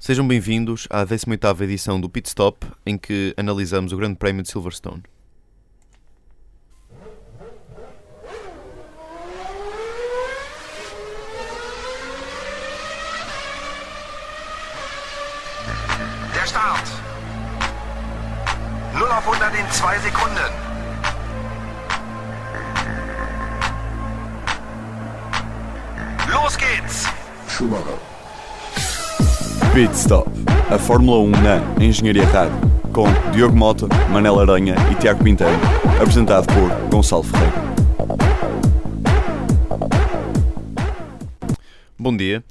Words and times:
Sejam 0.00 0.26
bem-vindos 0.28 0.86
à 0.90 1.04
18ª 1.04 1.60
edição 1.62 2.00
do 2.00 2.08
Pit 2.08 2.28
Stop, 2.28 2.64
em 2.86 2.96
que 2.96 3.34
analisamos 3.36 3.92
o 3.92 3.96
Grande 3.96 4.14
Prémio 4.14 4.44
de 4.44 4.48
Silverstone. 4.48 5.02
Der 16.32 16.46
Start. 16.46 16.86
0 18.96 19.12
auf 19.12 19.24
100 19.24 19.54
in 19.58 19.66
2 19.66 19.98
Sekunden. 19.98 20.52
Los 26.32 26.56
geht's. 26.56 28.07
Pit 29.78 29.94
Stop, 29.94 30.28
a 30.74 30.76
Fórmula 30.76 31.18
1 31.20 31.30
na 31.30 31.84
Engenharia 31.84 32.26
Rádio, 32.26 32.58
com 32.92 33.04
Diogo 33.30 33.56
Mota, 33.56 33.86
Manela 34.10 34.42
Aranha 34.42 34.74
e 34.90 34.96
Tiago 34.96 35.22
Pinteiro, 35.22 35.54
apresentado 36.02 36.48
por 36.48 36.90
Gonçalo 36.90 37.22
Ferreira. 37.22 37.52
Bom 41.96 42.16
dia. 42.16 42.42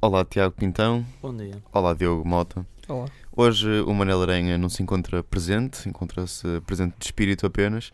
Olá, 0.00 0.24
Tiago 0.24 0.54
Pintão. 0.54 1.04
Bom 1.20 1.36
dia. 1.36 1.60
Olá, 1.72 1.92
Diogo 1.92 2.24
Mota. 2.24 2.64
Olá. 2.86 3.06
Hoje 3.36 3.80
o 3.80 3.92
Manel 3.92 4.22
Aranha 4.22 4.56
não 4.56 4.68
se 4.68 4.84
encontra 4.84 5.24
presente, 5.24 5.88
encontra-se 5.88 6.60
presente 6.60 6.94
de 7.00 7.04
espírito 7.04 7.44
apenas. 7.46 7.90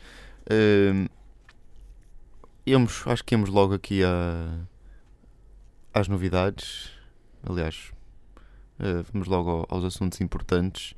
Ahm, 0.50 1.06
íamos, 2.66 3.06
acho 3.06 3.24
que 3.24 3.34
íamos 3.34 3.48
logo 3.48 3.72
aqui 3.72 4.04
a, 4.04 4.58
às 5.94 6.08
novidades. 6.08 6.90
Aliás, 7.48 7.90
eh, 8.82 9.02
vamos 9.12 9.28
logo 9.28 9.48
ao- 9.50 9.66
aos 9.70 9.84
assuntos 9.84 10.20
importantes. 10.20 10.94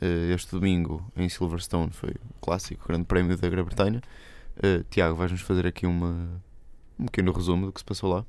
Eh, 0.00 0.32
este 0.34 0.52
domingo 0.52 1.04
em 1.16 1.28
Silverstone 1.28 1.90
foi 1.90 2.10
o 2.10 2.34
clássico, 2.40 2.86
Grande 2.86 3.04
Prémio 3.06 3.36
da 3.36 3.48
Grã-Bretanha. 3.48 4.00
Eh, 4.62 4.84
Tiago, 4.90 5.16
vais-nos 5.16 5.40
fazer 5.40 5.66
aqui 5.66 5.86
uma, 5.86 6.40
um 6.98 7.06
pequeno 7.06 7.32
resumo 7.32 7.66
do 7.66 7.72
que 7.72 7.80
se 7.80 7.84
passou 7.84 8.12
lá. 8.14 8.24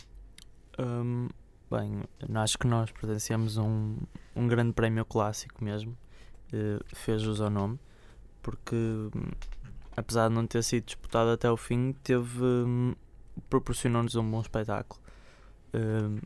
Hum, 0.80 1.28
bem, 1.70 2.04
acho 2.36 2.58
que 2.58 2.66
nós 2.68 2.92
pertencemos 2.92 3.58
a 3.58 3.64
um, 3.64 3.98
um 4.36 4.48
grande 4.48 4.74
prémio 4.74 5.06
clássico 5.06 5.64
mesmo. 5.64 5.96
fez 6.94 7.22
jus 7.22 7.42
ao 7.42 7.50
nome, 7.50 7.80
porque 8.42 8.76
hum, 8.76 9.32
apesar 9.98 10.30
de 10.30 10.36
não 10.36 10.46
ter 10.48 10.64
sido 10.64 10.86
disputado 10.86 11.30
até 11.32 11.50
o 11.52 11.58
fim, 11.58 11.94
teve 12.04 12.44
hum, 12.44 12.94
proporcionou-nos 13.50 14.16
um 14.16 14.30
bom 14.30 14.42
espetáculo. 14.42 15.02
Hum, 15.74 16.20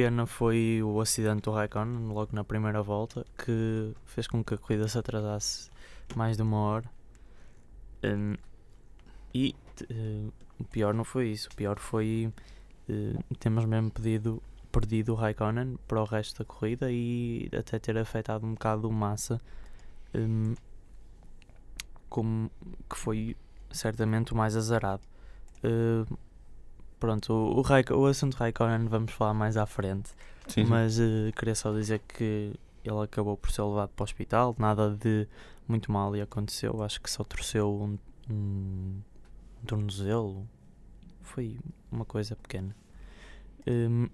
pena 0.00 0.24
foi 0.24 0.82
o 0.82 0.98
acidente 0.98 1.42
do 1.42 1.50
Raikkonen 1.50 2.08
logo 2.08 2.30
na 2.32 2.42
primeira 2.42 2.80
volta, 2.80 3.22
que 3.36 3.92
fez 4.06 4.26
com 4.26 4.42
que 4.42 4.54
a 4.54 4.56
corrida 4.56 4.88
se 4.88 4.96
atrasasse 4.96 5.70
mais 6.16 6.38
de 6.38 6.42
uma 6.42 6.56
hora. 6.56 6.90
Hum, 8.02 8.34
e 9.34 9.54
eh, 9.90 10.30
o 10.58 10.64
pior 10.64 10.94
não 10.94 11.04
foi 11.04 11.28
isso, 11.28 11.50
o 11.52 11.54
pior 11.54 11.78
foi 11.78 12.32
eh, 12.88 13.18
temos 13.38 13.66
mesmo 13.66 13.90
pedido, 13.90 14.42
perdido 14.72 15.12
o 15.12 15.16
Raikkonen 15.16 15.76
para 15.86 16.00
o 16.00 16.04
resto 16.06 16.38
da 16.38 16.46
corrida 16.46 16.90
e 16.90 17.50
até 17.54 17.78
ter 17.78 17.98
afetado 17.98 18.46
um 18.46 18.54
bocado 18.54 18.88
o 18.88 18.92
Massa, 18.92 19.38
hum, 20.14 20.54
como 22.08 22.50
que 22.88 22.96
foi 22.96 23.36
certamente 23.70 24.32
o 24.32 24.36
mais 24.36 24.56
azarado. 24.56 25.02
Eh, 25.62 26.06
pronto, 27.00 27.32
o, 27.32 27.60
o, 27.60 28.00
o 28.00 28.06
assunto 28.06 28.34
Raikkonen 28.34 28.86
vamos 28.86 29.12
falar 29.12 29.34
mais 29.34 29.56
à 29.56 29.66
frente, 29.66 30.10
Sim, 30.46 30.64
mas 30.64 31.00
eh, 31.00 31.32
queria 31.34 31.54
só 31.54 31.72
dizer 31.72 32.00
que 32.06 32.52
ele 32.84 33.02
acabou 33.02 33.36
por 33.36 33.50
ser 33.50 33.62
levado 33.62 33.90
para 33.90 34.02
o 34.02 34.04
hospital, 34.04 34.54
nada 34.58 34.90
de 34.90 35.26
muito 35.66 35.90
mal 35.90 36.14
lhe 36.14 36.20
aconteceu, 36.20 36.82
acho 36.82 37.00
que 37.00 37.10
só 37.10 37.24
torceu 37.24 37.68
um, 37.70 37.98
um 38.32 39.00
tornozelo, 39.66 40.46
foi 41.22 41.58
uma 41.90 42.04
coisa 42.04 42.36
pequena. 42.36 42.74
Hum, 43.66 44.08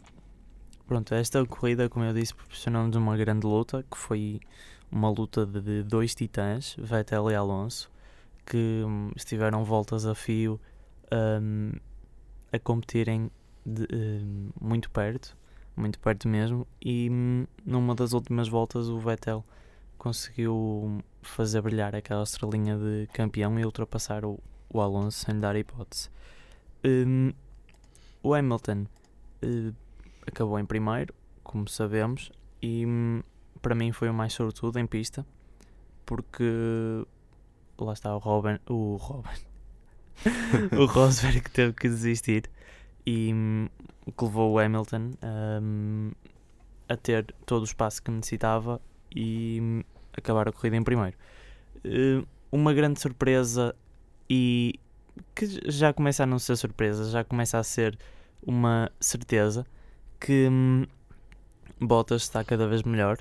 pronto, 0.86 1.14
esta 1.14 1.44
corrida, 1.46 1.88
como 1.88 2.04
eu 2.04 2.12
disse, 2.12 2.34
proporcionou-nos 2.34 2.96
uma 2.96 3.16
grande 3.16 3.46
luta, 3.46 3.84
que 3.90 3.96
foi 3.96 4.40
uma 4.90 5.10
luta 5.10 5.46
de, 5.46 5.82
dois 5.82 6.14
titãs, 6.14 6.76
Vettel 6.78 7.30
e 7.30 7.34
Alonso, 7.34 7.90
que 8.44 8.82
hum, 8.84 9.10
estiveram 9.16 9.64
voltas 9.64 10.06
a 10.06 10.14
fio 10.14 10.60
hum, 11.40 11.72
a 12.56 12.60
competirem 12.60 13.30
de, 13.64 13.86
hum, 13.92 14.50
muito 14.60 14.90
perto, 14.90 15.36
muito 15.76 15.98
perto 15.98 16.28
mesmo, 16.28 16.66
e 16.80 17.08
numa 17.64 17.94
das 17.94 18.12
últimas 18.12 18.48
voltas 18.48 18.88
o 18.88 18.98
Vettel 18.98 19.44
conseguiu 19.98 21.02
fazer 21.22 21.60
brilhar 21.62 21.94
aquela 21.94 22.22
estrelinha 22.22 22.76
de 22.76 23.08
campeão 23.12 23.58
e 23.58 23.64
ultrapassar 23.64 24.24
o, 24.24 24.38
o 24.72 24.80
Alonso 24.80 25.24
sem 25.24 25.38
dar 25.38 25.56
hipótese. 25.56 26.08
Hum, 26.84 27.32
o 28.22 28.34
Hamilton 28.34 28.86
eh, 29.42 29.72
acabou 30.26 30.58
em 30.58 30.64
primeiro, 30.64 31.14
como 31.42 31.68
sabemos, 31.68 32.30
e 32.62 32.86
hum, 32.86 33.22
para 33.60 33.74
mim 33.74 33.92
foi 33.92 34.08
o 34.08 34.14
mais 34.14 34.32
sortudo 34.32 34.78
em 34.78 34.86
pista, 34.86 35.26
porque 36.04 36.44
lá 37.78 37.92
está 37.92 38.14
o 38.14 38.18
Robin, 38.18 38.58
o 38.68 38.96
Robin, 38.96 39.28
o 40.78 40.86
Rosberg 40.86 41.50
teve 41.50 41.72
que 41.72 41.88
desistir 41.88 42.50
e 43.04 43.32
hum, 43.32 43.68
que 44.16 44.24
levou 44.24 44.52
o 44.52 44.58
Hamilton 44.58 45.12
hum, 45.62 46.10
a 46.88 46.96
ter 46.96 47.34
todo 47.44 47.62
o 47.62 47.64
espaço 47.64 48.02
que 48.02 48.10
necessitava 48.10 48.80
e 49.14 49.58
hum, 49.60 49.82
acabar 50.12 50.48
a 50.48 50.52
corrida 50.52 50.76
em 50.76 50.82
primeiro. 50.82 51.16
Eh, 51.84 52.22
uma 52.50 52.72
grande 52.72 53.00
surpresa 53.00 53.74
e 54.28 54.74
que 55.34 55.46
já 55.70 55.92
começa 55.92 56.22
a 56.24 56.26
não 56.26 56.38
ser 56.38 56.56
surpresa, 56.56 57.10
já 57.10 57.24
começa 57.24 57.58
a 57.58 57.62
ser 57.62 57.98
uma 58.42 58.90
certeza 59.00 59.66
que 60.20 60.48
hum, 60.50 60.86
Bottas 61.80 62.22
está 62.22 62.42
cada 62.42 62.66
vez 62.66 62.82
melhor 62.82 63.18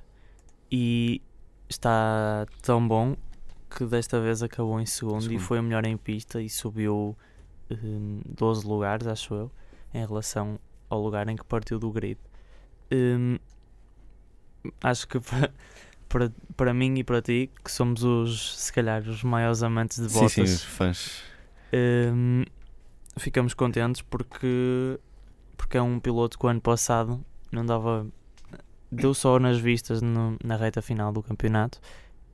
e 0.72 1.22
está 1.69 2.45
tão 2.62 2.85
bom 2.88 3.16
que 3.75 3.86
desta 3.86 4.19
vez 4.22 4.41
acabou 4.41 4.80
em 4.80 4.86
segundo, 4.86 5.22
Segundo. 5.24 5.38
e 5.40 5.40
foi 5.44 5.59
o 5.59 5.63
melhor 5.63 5.86
em 5.86 5.97
pista 5.97 6.41
e 6.41 6.50
subiu 6.50 7.16
hum, 7.69 8.22
12 8.25 8.66
lugares, 8.66 9.06
acho 9.08 9.34
eu, 9.34 9.52
em 9.94 10.06
relação 10.06 10.58
ao 10.90 11.02
lugar 11.02 11.28
em 11.28 11.36
que 11.36 11.44
partiu 11.44 11.78
do 11.80 11.91
grid. 11.91 12.18
Hum, 12.91 13.38
acho 14.81 15.08
que 15.08 15.19
para, 15.19 15.52
para, 16.09 16.31
para 16.56 16.74
mim 16.74 16.96
e 16.97 17.03
para 17.03 17.22
ti, 17.22 17.50
que 17.63 17.72
somos 17.72 18.03
os, 18.03 18.58
se 18.59 18.72
calhar, 18.74 19.02
os 19.08 19.24
maiores 19.24 19.62
amantes 19.63 20.00
de 20.00 20.09
sim, 20.09 20.19
Bottas, 20.19 20.31
sim, 20.31 20.44
os 20.44 20.63
fãs. 20.63 21.24
Hum, 21.74 22.44
ficamos 23.18 23.53
contentes 23.53 24.02
porque, 24.02 25.00
porque 25.57 25.78
é 25.78 25.81
um 25.81 26.00
piloto 26.00 26.38
que 26.40 26.46
o 26.46 26.50
ano 26.50 26.62
passado 26.62 27.24
não 27.52 27.66
dava. 27.66 28.07
deu 28.92 29.13
só 29.13 29.40
nas 29.40 29.57
vistas 29.59 30.02
no- 30.02 30.38
na 30.44 30.56
reta 30.56 30.81
final 30.81 31.12
do 31.12 31.22
campeonato, 31.22 31.80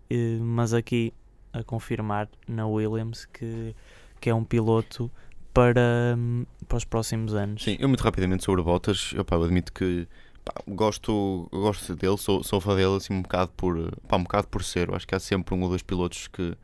eh, 0.09 0.37
mas 0.39 0.73
aqui 0.73 1.11
a 1.53 1.63
confirmar 1.63 2.29
na 2.47 2.65
Williams 2.67 3.25
que, 3.25 3.75
que 4.19 4.29
é 4.29 4.35
um 4.35 4.43
piloto 4.43 5.11
para, 5.53 6.15
hum, 6.17 6.45
para 6.67 6.77
os 6.77 6.85
próximos 6.85 7.33
anos. 7.33 7.63
Sim, 7.63 7.77
eu 7.79 7.87
muito 7.87 8.01
rapidamente 8.03 8.43
sobre 8.43 8.61
Bottas, 8.61 9.11
eu, 9.15 9.25
pá, 9.25 9.35
eu 9.35 9.43
admito 9.43 9.73
que 9.73 10.07
pá, 10.43 10.53
gosto, 10.67 11.47
gosto 11.51 11.95
dele, 11.95 12.17
sou, 12.17 12.43
sou 12.43 12.59
fã 12.61 12.75
dele 12.75 12.95
assim 12.95 13.13
um 13.13 13.21
bocado 13.21 13.51
por, 13.55 13.91
pá, 14.07 14.17
um 14.17 14.23
bocado 14.23 14.47
por 14.47 14.63
ser. 14.63 14.89
Eu 14.89 14.95
acho 14.95 15.07
que 15.07 15.15
há 15.15 15.19
sempre 15.19 15.53
um 15.53 15.61
ou 15.61 15.69
dois 15.69 15.81
pilotos 15.81 16.27
que, 16.27 16.55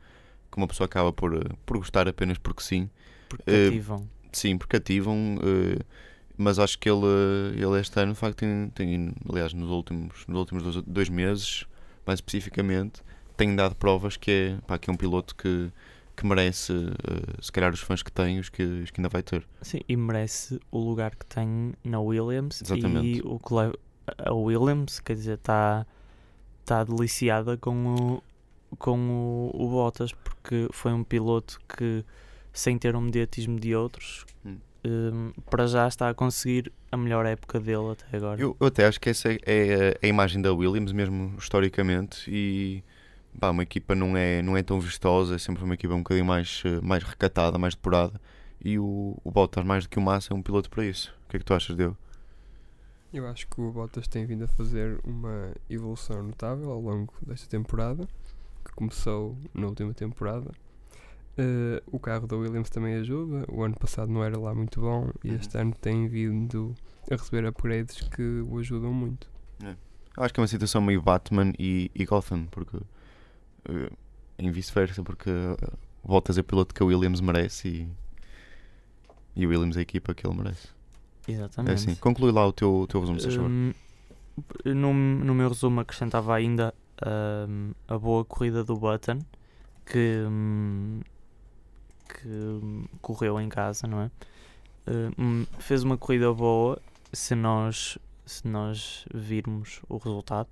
que 0.50 0.56
uma 0.56 0.66
pessoa 0.66 0.86
acaba 0.86 1.12
por, 1.12 1.38
por 1.66 1.78
gostar 1.78 2.08
apenas 2.08 2.38
porque 2.38 2.62
sim. 2.62 2.88
Porque 3.28 3.50
eh, 3.50 3.64
cativam. 3.64 4.08
Sim, 4.32 4.58
porque 4.58 4.76
ativam, 4.76 5.38
eh, 5.42 5.82
mas 6.36 6.58
acho 6.58 6.78
que 6.78 6.88
ele, 6.88 7.06
ele 7.56 7.80
este 7.80 8.00
ano, 8.00 8.12
de 8.12 8.18
facto, 8.18 8.38
tem, 8.38 8.70
tem 8.70 9.12
aliás, 9.28 9.52
nos 9.52 9.70
últimos, 9.70 10.26
nos 10.26 10.38
últimos 10.38 10.62
dois, 10.62 10.82
dois 10.86 11.08
meses, 11.08 11.66
mais 12.06 12.18
especificamente, 12.18 13.02
tem 13.38 13.54
dado 13.54 13.74
provas 13.76 14.16
que 14.16 14.30
é, 14.30 14.58
pá, 14.66 14.78
que 14.78 14.90
é 14.90 14.92
um 14.92 14.96
piloto 14.96 15.34
que, 15.34 15.70
que 16.16 16.26
merece, 16.26 16.72
eh, 16.72 17.40
se 17.40 17.50
calhar, 17.50 17.72
os 17.72 17.80
fãs 17.80 18.02
que 18.02 18.10
tem, 18.10 18.38
os 18.38 18.48
que, 18.48 18.62
os 18.62 18.90
que 18.90 19.00
ainda 19.00 19.08
vai 19.08 19.22
ter. 19.22 19.46
Sim, 19.62 19.80
e 19.88 19.96
merece 19.96 20.60
o 20.70 20.78
lugar 20.78 21.14
que 21.14 21.24
tem 21.24 21.72
na 21.84 22.00
Williams 22.00 22.60
Exatamente. 22.60 23.18
e 23.18 23.22
o 23.22 23.38
que 23.38 23.54
leva 23.54 23.78
a 24.18 24.34
Williams, 24.34 25.00
quer 25.00 25.14
dizer, 25.14 25.34
está 25.34 25.86
tá 26.64 26.82
deliciada 26.82 27.56
com 27.56 27.94
o, 27.94 28.22
com 28.76 28.98
o, 28.98 29.50
o 29.54 29.68
Bottas 29.68 30.12
porque 30.12 30.68
foi 30.72 30.92
um 30.92 31.04
piloto 31.04 31.60
que 31.68 32.04
sem 32.52 32.76
ter 32.76 32.96
o 32.96 33.00
mediatismo 33.00 33.60
de 33.60 33.74
outros 33.74 34.26
Hum. 34.44 34.56
hum, 34.84 35.32
para 35.50 35.66
já 35.66 35.86
está 35.86 36.08
a 36.08 36.14
conseguir 36.14 36.72
a 36.90 36.96
melhor 36.96 37.26
época 37.26 37.60
dele 37.60 37.92
até 37.92 38.16
agora. 38.16 38.40
Eu, 38.40 38.56
eu 38.58 38.66
até 38.66 38.86
acho 38.86 39.00
que 39.00 39.10
essa 39.10 39.28
é 39.44 39.96
a, 40.02 40.06
a 40.06 40.08
imagem 40.08 40.40
da 40.40 40.52
Williams, 40.52 40.92
mesmo 40.92 41.34
historicamente, 41.38 42.28
e 42.28 42.82
pá, 43.38 43.50
uma 43.50 43.62
equipa 43.62 43.94
não 43.94 44.16
é, 44.16 44.42
não 44.42 44.56
é 44.56 44.62
tão 44.62 44.80
vistosa, 44.80 45.34
é 45.34 45.38
sempre 45.38 45.62
uma 45.64 45.74
equipa 45.74 45.94
um 45.94 45.98
bocadinho 45.98 46.26
mais, 46.26 46.62
eh, 46.64 46.80
mais 46.82 47.02
recatada, 47.02 47.58
mais 47.58 47.74
depurada, 47.74 48.20
e 48.64 48.78
o, 48.78 49.16
o 49.24 49.30
Bottas, 49.30 49.64
mais 49.64 49.84
do 49.84 49.90
que 49.90 49.98
o 49.98 50.02
Massa, 50.02 50.32
é 50.32 50.36
um 50.36 50.42
piloto 50.42 50.68
para 50.70 50.84
isso. 50.84 51.14
O 51.26 51.30
que 51.30 51.36
é 51.36 51.38
que 51.40 51.44
tu 51.44 51.54
achas 51.54 51.76
dele? 51.76 51.94
Eu 53.12 53.26
acho 53.26 53.46
que 53.48 53.60
o 53.60 53.70
Bottas 53.72 54.06
tem 54.08 54.26
vindo 54.26 54.44
a 54.44 54.48
fazer 54.48 55.00
uma 55.04 55.52
evolução 55.70 56.22
notável 56.22 56.70
ao 56.70 56.80
longo 56.80 57.12
desta 57.22 57.48
temporada, 57.48 58.06
que 58.64 58.72
começou 58.74 59.36
na 59.54 59.66
última 59.66 59.94
temporada. 59.94 60.50
Eh, 61.38 61.82
o 61.86 61.98
carro 61.98 62.26
da 62.26 62.36
Williams 62.36 62.68
também 62.68 62.94
ajuda. 62.96 63.46
O 63.48 63.62
ano 63.62 63.76
passado 63.78 64.10
não 64.12 64.22
era 64.24 64.38
lá 64.38 64.54
muito 64.54 64.80
bom 64.80 65.10
e 65.24 65.32
este 65.34 65.54
Uhum. 65.56 65.62
ano 65.62 65.74
tem 65.80 66.08
vindo 66.08 66.74
a 67.10 67.14
receber 67.14 67.46
upgrades 67.46 68.02
que 68.08 68.42
o 68.46 68.58
ajudam 68.58 68.92
muito. 68.92 69.30
Eu 70.16 70.24
acho 70.24 70.34
que 70.34 70.40
é 70.40 70.42
uma 70.42 70.48
situação 70.48 70.82
meio 70.82 71.00
Batman 71.00 71.52
e, 71.58 71.92
e 71.94 72.04
Gotham, 72.04 72.46
porque 72.50 72.76
em 74.38 74.50
vice-versa, 74.50 75.02
porque 75.02 75.30
eh, 75.30 75.72
voltas 76.02 76.38
a 76.38 76.42
piloto 76.42 76.74
que 76.74 76.82
a 76.82 76.86
Williams 76.86 77.20
merece 77.20 77.68
e, 77.68 77.88
e 79.36 79.46
o 79.46 79.50
Williams 79.50 79.76
é 79.76 79.80
a 79.80 79.82
equipa 79.82 80.14
que 80.14 80.26
ele 80.26 80.36
merece. 80.36 80.68
É 81.26 81.32
Exatamente. 81.32 81.74
assim. 81.74 81.94
Conclui 81.96 82.32
lá 82.32 82.46
o 82.46 82.52
teu, 82.52 82.80
o 82.80 82.86
teu 82.86 83.00
resumo, 83.00 83.20
se. 83.20 83.38
Hum, 83.38 83.72
no, 84.64 84.94
no 84.94 85.34
meu 85.34 85.48
resumo 85.48 85.80
acrescentava 85.80 86.34
ainda 86.34 86.72
hum, 87.48 87.72
a 87.86 87.98
boa 87.98 88.24
corrida 88.24 88.64
do 88.64 88.76
Button 88.76 89.18
que, 89.84 90.24
hum, 90.28 91.00
que 92.08 92.28
hum, 92.28 92.84
correu 93.02 93.40
em 93.40 93.48
casa, 93.48 93.86
não 93.86 94.02
é? 94.02 94.10
Hum, 95.18 95.44
fez 95.58 95.82
uma 95.82 95.98
corrida 95.98 96.32
boa 96.32 96.80
se 97.12 97.34
nós, 97.34 97.98
se 98.24 98.46
nós 98.46 99.04
virmos 99.12 99.82
o 99.88 99.98
resultado, 99.98 100.48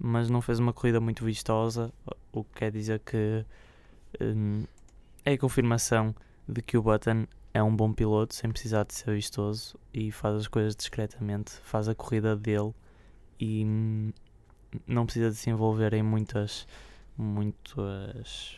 mas 0.00 0.30
não 0.30 0.40
fez 0.40 0.58
uma 0.58 0.72
corrida 0.72 1.00
muito 1.00 1.24
vistosa, 1.24 1.92
o 2.32 2.42
que 2.42 2.60
quer 2.60 2.72
dizer 2.72 3.00
que 3.00 3.44
hum, 4.20 4.64
é 5.24 5.34
a 5.34 5.38
confirmação 5.38 6.14
de 6.48 6.62
que 6.62 6.78
o 6.78 6.82
Button 6.82 7.26
é 7.52 7.62
um 7.62 7.74
bom 7.74 7.92
piloto 7.92 8.34
sem 8.34 8.50
precisar 8.50 8.84
de 8.84 8.94
ser 8.94 9.14
vistoso 9.14 9.78
e 9.92 10.10
faz 10.10 10.36
as 10.36 10.48
coisas 10.48 10.74
discretamente, 10.74 11.52
faz 11.62 11.88
a 11.88 11.94
corrida 11.94 12.34
dele 12.36 12.72
e 13.38 13.64
hum, 13.64 14.12
não 14.86 15.04
precisa 15.04 15.30
de 15.30 15.36
se 15.36 15.50
envolver 15.50 15.92
em 15.94 16.02
muitas, 16.02 16.66
muitas, 17.16 18.56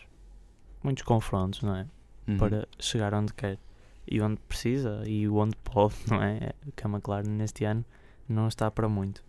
muitos 0.83 1.03
confrontos, 1.03 1.63
não 1.63 1.75
é? 1.75 1.87
Uhum. 2.29 2.39
Para 2.39 2.69
chegar 2.79 3.13
onde 3.15 3.33
quer 3.35 3.59
e 4.07 4.21
onde 4.21 4.41
precisa 4.49 5.03
e 5.07 5.29
onde 5.29 5.57
pode, 5.57 5.95
não 6.09 6.23
é? 6.23 6.53
Que 6.77 6.87
a 6.87 6.91
McLaren 6.91 7.29
neste 7.29 7.65
ano 7.65 7.85
não 8.29 8.47
está 8.47 8.71
para 8.71 8.89
muito. 8.89 9.25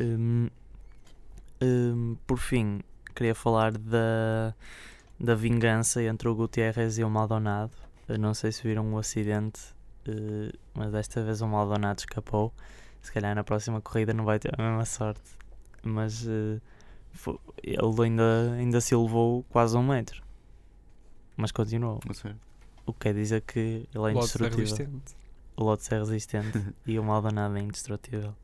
Hum, 0.00 0.48
hum, 1.62 2.16
por 2.26 2.38
fim, 2.38 2.80
queria 3.14 3.34
falar 3.34 3.72
da, 3.76 4.54
da 5.18 5.34
vingança 5.34 6.02
entre 6.02 6.28
o 6.28 6.34
Gutierrez 6.34 6.98
e 6.98 7.04
o 7.04 7.10
Maldonado. 7.10 7.72
Eu 8.08 8.18
não 8.18 8.32
sei 8.34 8.52
se 8.52 8.62
viram 8.62 8.92
o 8.94 8.98
acidente, 8.98 9.60
eh, 10.06 10.52
mas 10.74 10.90
desta 10.92 11.22
vez 11.22 11.40
o 11.42 11.46
Maldonado 11.48 11.98
escapou. 12.00 12.52
Se 13.02 13.12
calhar 13.12 13.34
na 13.34 13.44
próxima 13.44 13.80
corrida 13.80 14.12
não 14.14 14.24
vai 14.24 14.38
ter 14.38 14.52
a 14.58 14.62
mesma 14.62 14.84
sorte. 14.84 15.20
Mas 15.82 16.26
eh, 16.26 16.60
fo- 17.12 17.40
ele 17.62 18.02
ainda, 18.04 18.52
ainda 18.58 18.80
se 18.80 18.94
elevou 18.94 19.44
quase 19.50 19.76
um 19.76 19.86
metro. 19.86 20.22
Mas 21.36 21.52
continuou. 21.52 22.00
Sei. 22.14 22.34
O 22.86 22.92
que 22.92 23.00
quer 23.00 23.14
dizer 23.14 23.42
que 23.42 23.58
ele 23.58 23.86
é 23.94 23.98
Lotus 23.98 24.14
é 24.14 24.46
indestrutível 24.46 24.58
resistente. 24.64 25.16
o 25.56 25.64
Lotus 25.64 25.92
é 25.92 25.98
resistente 25.98 26.74
e 26.86 26.98
o 26.98 27.04
Maldonado 27.04 27.56
é 27.56 27.60
indestrutível. 27.60 28.34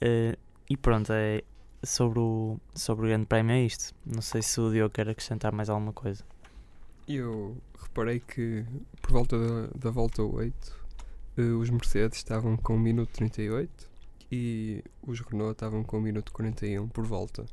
Eh, 0.00 0.36
e 0.68 0.76
pronto, 0.76 1.12
é 1.12 1.42
sobre 1.82 2.18
o, 2.18 2.58
sobre 2.74 3.06
o 3.06 3.08
Grande 3.08 3.26
Prémio 3.26 3.54
é 3.54 3.62
isto. 3.62 3.94
Não 4.04 4.22
sei 4.22 4.42
se 4.42 4.60
o 4.60 4.70
Diogo 4.70 4.92
quer 4.92 5.08
acrescentar 5.08 5.52
mais 5.52 5.68
alguma 5.68 5.92
coisa. 5.92 6.24
Eu 7.08 7.56
reparei 7.78 8.20
que 8.20 8.64
por 9.02 9.12
volta 9.12 9.38
da, 9.38 9.66
da 9.74 9.90
volta 9.90 10.22
8 10.22 10.80
eh, 11.36 11.42
os 11.42 11.70
Mercedes 11.70 12.18
estavam 12.18 12.56
com 12.56 12.74
1 12.74 12.78
minuto 12.78 13.10
38 13.12 13.90
e 14.30 14.84
os 15.02 15.20
Renault 15.20 15.52
estavam 15.52 15.82
com 15.82 15.98
1 15.98 16.00
minuto 16.00 16.32
41 16.32 16.88
por 16.88 17.06
volta. 17.06 17.44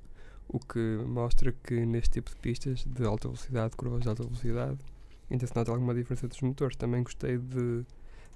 O 0.47 0.59
que 0.59 0.99
mostra 1.05 1.51
que 1.51 1.85
neste 1.85 2.11
tipo 2.11 2.29
de 2.29 2.35
pistas 2.37 2.85
de 2.85 3.05
alta 3.05 3.27
velocidade, 3.27 3.75
curvas 3.75 4.01
de 4.01 4.09
alta 4.09 4.23
velocidade, 4.23 4.77
ainda 5.29 5.47
se 5.47 5.55
nota 5.55 5.71
alguma 5.71 5.93
diferença 5.93 6.27
dos 6.27 6.41
motores. 6.41 6.77
Também 6.77 7.03
gostei 7.03 7.37
de, 7.37 7.85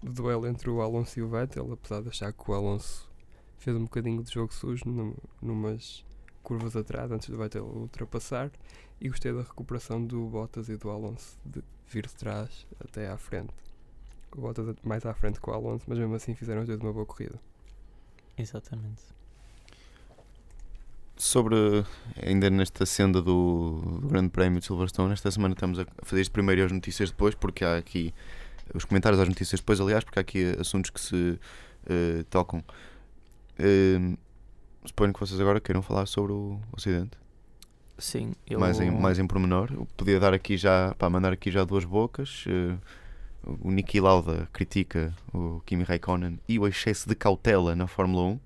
do 0.02 0.14
duelo 0.14 0.48
entre 0.48 0.70
o 0.70 0.82
Alonso 0.82 1.20
e 1.20 1.22
o 1.22 1.30
Vettel, 1.30 1.72
apesar 1.72 2.02
de 2.02 2.10
achar 2.10 2.34
que 2.34 2.50
o 2.50 2.54
Alonso 2.54 3.11
fez 3.62 3.76
um 3.78 3.84
bocadinho 3.84 4.24
de 4.24 4.32
jogo 4.34 4.54
sujo 4.54 4.84
num, 4.88 5.14
numas 5.42 6.04
curvas 6.44 6.76
atrás 6.76 7.12
antes 7.12 7.30
do 7.30 7.38
Vettel 7.38 7.64
ultrapassar 7.64 8.50
e 9.00 9.08
gostei 9.08 9.32
da 9.32 9.42
recuperação 9.42 10.04
do 10.04 10.26
Bottas 10.28 10.68
e 10.70 10.76
do 10.78 10.90
Alonso 10.90 11.38
de 11.46 11.64
vir 11.88 12.08
de 12.08 12.16
trás 12.16 12.66
até 12.80 13.08
à 13.10 13.18
frente. 13.18 13.54
O 14.36 14.42
Bottas 14.42 14.68
a- 14.70 14.76
mais 14.84 15.06
à 15.06 15.14
frente 15.14 15.40
que 15.40 15.50
o 15.50 15.54
Alonso, 15.54 15.86
mas 15.88 15.98
mesmo 16.00 16.16
assim 16.16 16.34
fizeram 16.34 16.62
os 16.62 16.68
dois 16.68 16.80
uma 16.80 16.92
boa 16.92 17.06
corrida. 17.06 17.40
Exatamente. 18.38 19.02
Sobre, 21.16 21.56
ainda 22.26 22.50
nesta 22.50 22.84
senda 22.86 23.22
do, 23.22 23.80
do 24.02 24.08
Grande 24.08 24.30
Prémio 24.30 24.60
de 24.60 24.66
Silverstone, 24.66 25.14
esta 25.14 25.30
semana 25.30 25.54
estamos 25.54 25.78
a 25.78 25.86
fazer 26.02 26.22
isto 26.22 26.32
primeiro 26.32 26.62
e 26.62 26.64
as 26.64 26.72
notícias 26.72 27.12
depois, 27.12 27.36
porque 27.36 27.64
há 27.64 27.78
aqui 27.78 28.12
os 28.74 28.86
comentários 28.86 29.22
às 29.22 29.28
notícias 29.30 29.60
depois, 29.60 29.80
aliás, 29.80 30.04
porque 30.04 30.18
há 30.18 30.22
aqui 30.22 30.56
assuntos 30.60 30.90
que 30.90 31.00
se 31.00 31.40
eh, 31.86 32.24
tocam. 32.30 32.64
Eh, 33.60 34.18
suponho 34.86 35.14
que 35.14 35.20
vocês 35.20 35.40
agora 35.40 35.60
queiram 35.60 35.82
falar 35.82 36.06
sobre 36.06 36.34
o 36.34 36.60
acidente, 36.76 37.18
Sim, 37.98 38.34
eu, 38.50 38.60
mais, 38.60 38.80
em, 38.80 38.90
mais 38.90 39.20
em 39.20 39.28
pormenor. 39.28 39.70
Eu 39.72 39.86
podia 39.96 40.20
dar 40.20 40.34
aqui 40.34 40.58
já, 40.58 40.96
para 40.96 41.10
mandar 41.10 41.32
aqui 41.32 41.52
já 41.52 41.64
duas 41.64 41.86
bocas. 41.86 42.46
eh, 42.48 42.78
o 43.44 43.72
Niki 43.72 44.00
Lauda 44.00 44.48
critica 44.54 45.14
o 45.34 45.62
Kimi 45.66 45.84
Raikkonen 45.84 46.40
e 46.48 46.60
o 46.60 46.68
excesso 46.68 47.08
de 47.10 47.16
cautela 47.16 47.76
na 47.76 47.88
Fórmula 47.88 48.24
1. 48.24 48.40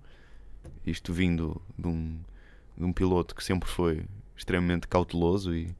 Isto 0.85 1.13
vindo 1.13 1.61
de 1.77 1.87
um, 1.87 2.19
de 2.77 2.83
um 2.83 2.93
piloto 2.93 3.33
que 3.35 3.43
sempre 3.43 3.69
foi 3.69 4.05
extremamente 4.35 4.87
cauteloso 4.87 5.53
e, 5.55 5.75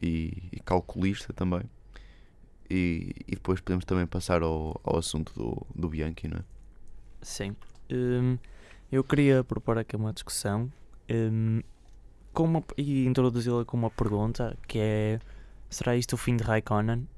e, 0.00 0.42
e 0.52 0.60
calculista 0.60 1.32
também. 1.32 1.62
E, 2.68 3.14
e 3.26 3.32
depois 3.32 3.60
podemos 3.60 3.84
também 3.84 4.06
passar 4.06 4.42
ao, 4.42 4.80
ao 4.82 4.98
assunto 4.98 5.32
do, 5.34 5.66
do 5.74 5.88
Bianchi, 5.88 6.26
não 6.28 6.38
é? 6.38 6.44
Sim. 7.20 7.54
Hum, 7.90 8.38
eu 8.92 9.02
queria 9.02 9.42
propor 9.42 9.78
aqui 9.78 9.96
uma 9.96 10.12
discussão 10.12 10.70
com 12.32 12.44
uma, 12.44 12.64
e 12.76 13.06
introduzi-la 13.06 13.64
com 13.64 13.76
uma 13.76 13.90
pergunta 13.90 14.56
que 14.68 14.78
é 14.78 15.18
será 15.68 15.96
isto 15.96 16.12
o 16.12 16.16
fim 16.16 16.36
de 16.36 16.44
Raikkonen 16.44 17.08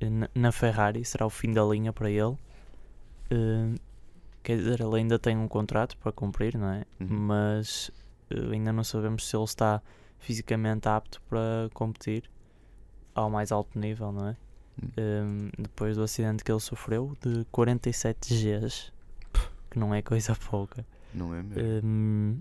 na, 0.00 0.28
na 0.34 0.52
Ferrari? 0.52 1.04
Será 1.04 1.26
o 1.26 1.30
fim 1.30 1.52
da 1.52 1.62
linha 1.64 1.92
para 1.92 2.10
ele? 2.10 2.36
Hum, 3.30 3.74
quer 4.42 4.56
dizer, 4.56 4.80
ele 4.80 4.96
ainda 4.96 5.18
tem 5.18 5.36
um 5.36 5.48
contrato 5.48 5.96
para 5.98 6.12
cumprir, 6.12 6.56
não 6.56 6.68
é? 6.68 6.84
Uhum. 7.00 7.06
Mas 7.08 7.90
eh, 8.30 8.52
ainda 8.52 8.72
não 8.72 8.84
sabemos 8.84 9.26
se 9.28 9.36
ele 9.36 9.44
está 9.44 9.82
fisicamente 10.18 10.88
apto 10.88 11.20
para 11.28 11.68
competir 11.72 12.30
ao 13.14 13.30
mais 13.30 13.52
alto 13.52 13.78
nível, 13.78 14.12
não 14.12 14.28
é? 14.28 14.36
Hum. 14.82 14.88
Hum, 14.98 15.50
depois 15.58 15.96
do 15.96 16.02
acidente 16.02 16.42
que 16.42 16.50
ele 16.50 16.60
sofreu 16.60 17.16
de 17.20 17.44
47 17.50 18.34
Gs, 18.34 18.92
que 19.74 19.78
não 19.78 19.92
é 19.94 20.00
coisa 20.02 20.34
pouca. 20.50 20.86
Não 21.12 21.34
é 21.34 21.42
mesmo? 21.42 21.86
Hum, 21.86 22.40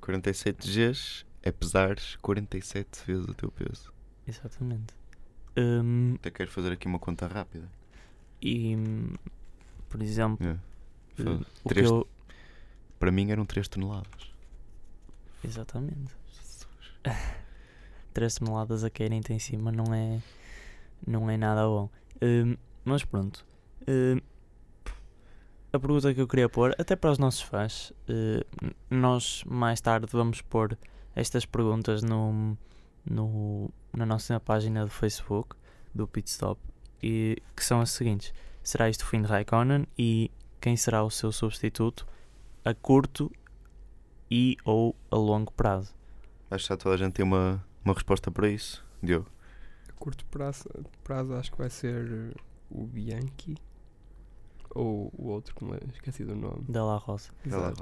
47 0.00 0.68
Gs 0.68 1.24
é 1.42 1.50
pesares 1.52 2.16
47 2.16 3.04
vezes 3.06 3.26
o 3.28 3.34
teu 3.34 3.50
peso. 3.50 3.92
exatamente. 4.26 4.92
Hum, 5.56 6.14
Até 6.16 6.30
quero 6.30 6.50
fazer 6.50 6.72
aqui 6.72 6.86
uma 6.86 6.98
conta 6.98 7.26
rápida. 7.26 7.68
e, 8.42 8.76
por 9.88 10.02
exemplo, 10.02 10.46
É. 10.46 10.50
eh, 11.18 11.22
o 11.30 11.38
que 11.38 11.68
três- 11.68 11.88
eu. 11.90 12.06
Para 12.98 13.10
mim 13.10 13.30
eram 13.30 13.46
3 13.46 13.66
toneladas. 13.68 14.32
Exatamente. 15.44 16.14
3 18.12 18.34
toneladas 18.36 18.84
a 18.84 18.90
caírem-te 18.90 19.32
em 19.32 19.38
cima 19.38 19.70
não 19.72 19.94
é, 19.94 20.20
não 21.06 21.30
é 21.30 21.36
nada 21.36 21.66
bom. 21.66 21.88
Hum, 22.22 22.56
mas 22.84 23.04
pronto. 23.04 23.44
Hum, 23.88 24.20
a 25.76 25.80
pergunta 25.80 26.12
que 26.14 26.20
eu 26.20 26.26
queria 26.28 26.48
pôr, 26.48 26.74
até 26.78 26.96
para 26.96 27.10
os 27.10 27.18
nossos 27.18 27.40
fãs, 27.42 27.92
n- 28.08 28.44
nós 28.90 29.42
mais 29.46 29.80
tarde 29.80 30.06
vamos 30.10 30.40
pôr 30.42 30.76
estas 31.14 31.44
perguntas 31.46 32.02
no, 32.02 32.56
no, 33.04 33.70
na 33.94 34.04
nossa 34.04 34.38
página 34.40 34.84
do 34.84 34.90
Facebook 34.90 35.56
do 35.94 36.06
Pitstop 36.06 36.60
e 37.02 37.36
que 37.54 37.64
são 37.64 37.80
as 37.80 37.90
seguintes: 37.90 38.32
será 38.62 38.88
isto 38.88 39.02
o 39.02 39.06
fim 39.06 39.22
de 39.22 39.28
Raikkonen 39.28 39.86
e 39.98 40.30
quem 40.60 40.76
será 40.76 41.02
o 41.04 41.10
seu 41.10 41.30
substituto 41.32 42.06
a 42.64 42.74
curto 42.74 43.30
e 44.30 44.56
ou 44.64 44.94
a 45.10 45.16
longo 45.16 45.52
prazo? 45.52 45.94
Acho 46.50 46.64
que 46.64 46.68
já 46.68 46.76
toda 46.76 46.94
a 46.94 46.98
gente 46.98 47.12
tem 47.14 47.24
uma, 47.24 47.64
uma 47.84 47.94
resposta 47.94 48.30
para 48.30 48.48
isso. 48.48 48.84
Diogo. 49.02 49.26
A 49.88 49.92
curto 49.92 50.24
prazo, 50.26 50.64
prazo 51.04 51.34
acho 51.34 51.50
que 51.52 51.58
vai 51.58 51.70
ser 51.70 52.34
o 52.70 52.84
Bianchi 52.86 53.56
ou 54.76 55.10
o 55.16 55.28
outro, 55.28 55.54
que 55.54 55.64
me 55.64 55.78
esqueci 55.92 56.24
do 56.24 56.34
nome. 56.34 56.64
Da 56.68 56.84
La 56.84 56.96
Rosa. 56.96 57.30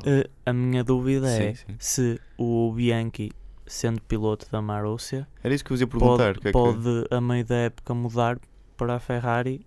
Eh, 0.05 0.29
a 0.47 0.53
minha 0.53 0.83
dúvida 0.85 1.29
é 1.29 1.55
Sim, 1.55 1.65
sim. 1.67 1.77
se 1.79 2.21
o 2.39 2.73
Bianchi, 2.73 3.31
sendo 3.67 4.01
piloto 4.03 4.51
da 4.51 4.61
Marussia, 4.63 5.27
Era 5.43 5.55
isso 5.55 5.65
que 5.65 5.73
eu 5.73 5.75
vos 5.75 5.81
ia 5.81 5.87
perguntar. 5.87 6.35
pode, 6.35 6.41
que 6.41 6.49
é 6.49 6.53
que- 6.53 6.59
pode 6.59 7.05
a 7.11 7.21
meio 7.21 7.45
da 7.45 7.57
época 7.57 7.95
mudar 7.95 8.39
para 8.77 8.95
a 8.97 9.01
Ferrari, 9.01 9.67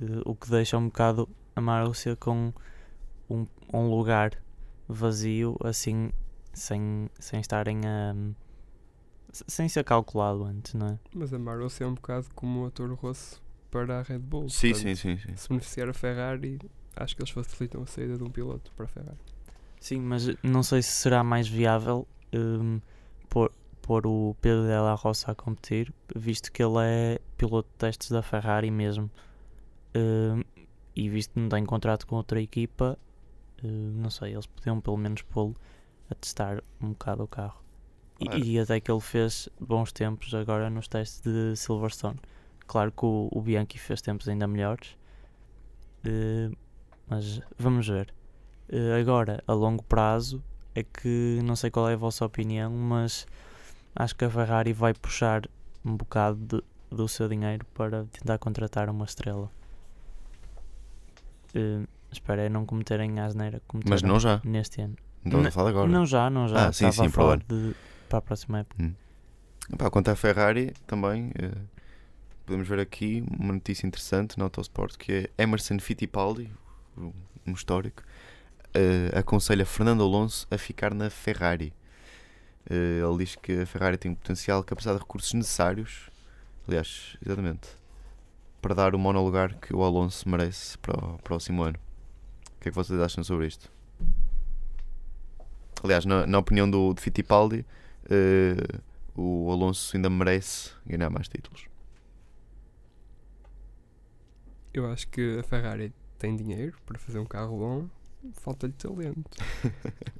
eh, 0.00 0.04
o 0.24 0.34
que 0.34 0.48
deixa 0.50 0.76
um 0.78 0.86
bocado 0.86 1.28
a 1.54 1.60
Marussia 1.60 2.14
com 2.16 2.52
um, 3.30 3.46
um 3.72 3.88
lugar 3.90 4.32
vazio 4.88 5.56
assim 5.64 6.10
sem, 6.52 7.08
sem 7.18 7.40
estarem 7.40 7.80
a 7.86 8.14
sem 9.32 9.68
ser 9.68 9.84
calculado 9.84 10.44
antes, 10.44 10.72
não 10.74 10.86
é? 10.88 10.98
Mas 11.14 11.32
amaram-se 11.32 11.82
é 11.82 11.86
um 11.86 11.94
bocado 11.94 12.26
como 12.34 12.64
o 12.64 12.70
Toro 12.70 12.94
Rosso 12.94 13.42
para 13.84 13.98
a 14.00 14.02
Red 14.02 14.18
Bull. 14.18 14.48
Sim, 14.48 14.70
Portanto, 14.70 14.96
sim, 14.96 15.16
sim, 15.16 15.18
sim. 15.18 15.36
Se 15.36 15.48
beneficiar 15.48 15.88
a 15.88 15.92
Ferrari, 15.92 16.58
acho 16.96 17.14
que 17.16 17.22
eles 17.22 17.30
facilitam 17.30 17.82
a 17.82 17.86
saída 17.86 18.16
de 18.16 18.22
um 18.24 18.30
piloto 18.30 18.72
para 18.76 18.84
a 18.86 18.88
Ferrari. 18.88 19.18
Sim, 19.80 20.00
mas 20.00 20.26
não 20.42 20.62
sei 20.62 20.82
se 20.82 20.90
será 20.90 21.22
mais 21.22 21.46
viável 21.46 22.06
hum, 22.34 22.80
pôr, 23.28 23.52
pôr 23.82 24.06
o 24.06 24.34
Pedro 24.40 24.62
Della 24.66 24.94
Roça 24.94 25.30
a 25.30 25.34
competir, 25.34 25.92
visto 26.14 26.50
que 26.50 26.62
ele 26.62 26.78
é 26.80 27.20
piloto 27.36 27.68
de 27.70 27.76
testes 27.76 28.10
da 28.10 28.22
Ferrari 28.22 28.70
mesmo. 28.70 29.10
Hum, 29.94 30.42
e 30.94 31.08
visto 31.10 31.32
que 31.34 31.40
não 31.40 31.48
tem 31.48 31.64
contrato 31.64 32.06
com 32.06 32.16
outra 32.16 32.40
equipa, 32.40 32.98
hum, 33.62 33.92
não 33.96 34.08
sei, 34.10 34.32
eles 34.32 34.46
podiam 34.46 34.80
pelo 34.80 34.96
menos 34.96 35.22
pô-lo 35.22 35.54
a 36.10 36.14
testar 36.14 36.62
um 36.80 36.90
bocado 36.90 37.22
o 37.24 37.28
carro. 37.28 37.62
E, 38.18 38.24
Claro. 38.24 38.44
e 38.44 38.58
até 38.58 38.80
que 38.80 38.90
ele 38.90 39.00
fez 39.00 39.46
bons 39.60 39.92
tempos 39.92 40.32
agora 40.32 40.70
nos 40.70 40.88
testes 40.88 41.20
de 41.20 41.54
Silverstone. 41.54 42.18
Claro 42.66 42.90
que 42.92 43.04
o, 43.04 43.28
o 43.32 43.40
Bianchi 43.40 43.78
fez 43.78 44.00
tempos 44.02 44.28
ainda 44.28 44.46
melhores, 44.46 44.96
eh, 46.04 46.50
mas 47.08 47.40
vamos 47.58 47.86
ver. 47.88 48.12
Eh, 48.68 49.00
agora, 49.00 49.42
a 49.46 49.52
longo 49.52 49.82
prazo, 49.84 50.42
é 50.74 50.82
que 50.82 51.40
não 51.44 51.54
sei 51.56 51.70
qual 51.70 51.88
é 51.88 51.94
a 51.94 51.96
vossa 51.96 52.24
opinião, 52.24 52.70
mas 52.72 53.26
acho 53.94 54.14
que 54.16 54.24
a 54.24 54.30
Ferrari 54.30 54.72
vai 54.72 54.92
puxar 54.94 55.42
um 55.84 55.96
bocado 55.96 56.36
de- 56.58 56.64
do 56.96 57.06
seu 57.08 57.28
dinheiro 57.28 57.64
para 57.74 58.04
tentar 58.06 58.38
contratar 58.38 58.88
uma 58.90 59.04
estrela. 59.04 59.50
Eh, 61.54 61.86
espero 62.10 62.40
é 62.40 62.48
não 62.48 62.66
cometerem 62.66 63.18
a 63.20 63.24
asneira 63.26 63.62
Mas 63.88 64.02
não 64.02 64.18
já. 64.20 64.40
neste 64.44 64.80
ano. 64.82 64.96
Não 65.24 65.40
N- 65.40 65.48
a 65.48 65.50
falar 65.50 65.70
agora. 65.70 65.88
Não 65.90 66.04
já, 66.06 66.28
não 66.30 66.48
já. 66.48 66.68
Ah, 66.68 66.72
sim, 66.72 66.88
Estava 66.88 67.08
sim, 67.08 67.14
para 67.14 67.36
de, 67.36 67.74
para 68.08 68.18
a 68.18 68.22
próxima 68.22 68.58
época. 68.60 68.94
Pá, 69.78 69.90
quanto 69.90 70.08
à 70.10 70.16
Ferrari, 70.16 70.72
também 70.86 71.32
eh, 71.36 71.50
podemos 72.46 72.68
ver 72.68 72.78
aqui 72.78 73.24
uma 73.38 73.52
notícia 73.52 73.86
interessante 73.86 74.38
na 74.38 74.44
Autosport 74.44 74.96
que 74.96 75.30
é 75.36 75.42
Emerson 75.42 75.78
Fittipaldi, 75.80 76.48
um 76.96 77.52
histórico, 77.52 78.02
eh, 78.72 79.10
aconselha 79.18 79.66
Fernando 79.66 80.02
Alonso 80.02 80.46
a 80.50 80.56
ficar 80.56 80.94
na 80.94 81.10
Ferrari. 81.10 81.74
Eh, 82.70 83.00
ele 83.04 83.18
diz 83.18 83.34
que 83.34 83.60
a 83.60 83.66
Ferrari 83.66 83.98
tem 83.98 84.12
um 84.12 84.14
potencial 84.14 84.62
que, 84.62 84.72
apesar 84.72 84.92
de 84.92 85.00
recursos 85.00 85.34
necessários, 85.34 86.08
aliás, 86.68 87.16
exatamente, 87.24 87.68
para 88.62 88.74
dar 88.74 88.94
o 88.94 88.98
monolugar 88.98 89.56
que 89.58 89.74
o 89.74 89.82
Alonso 89.82 90.28
merece 90.28 90.78
para 90.78 90.96
o 90.96 91.18
próximo 91.18 91.64
ano. 91.64 91.78
O 92.56 92.60
que 92.60 92.68
é 92.68 92.70
que 92.70 92.76
vocês 92.76 92.98
acham 93.00 93.24
sobre 93.24 93.48
isto? 93.48 93.70
Aliás, 95.82 96.04
na, 96.04 96.26
na 96.26 96.38
opinião 96.38 96.70
do, 96.70 96.94
Fittipaldi, 96.96 97.66
eh, 98.08 98.56
o 99.16 99.50
Alonso 99.50 99.96
ainda 99.96 100.08
merece 100.08 100.70
ganhar 100.86 101.10
mais 101.10 101.28
títulos. 101.28 101.66
Eu 104.76 104.92
acho 104.92 105.08
que 105.08 105.38
a 105.38 105.42
Ferrari 105.42 105.90
tem 106.18 106.36
dinheiro 106.36 106.76
para 106.84 106.98
fazer 106.98 107.18
um 107.18 107.24
carro 107.24 107.56
bom, 107.56 107.88
falta-lhe 108.34 108.74
talento. 108.74 109.24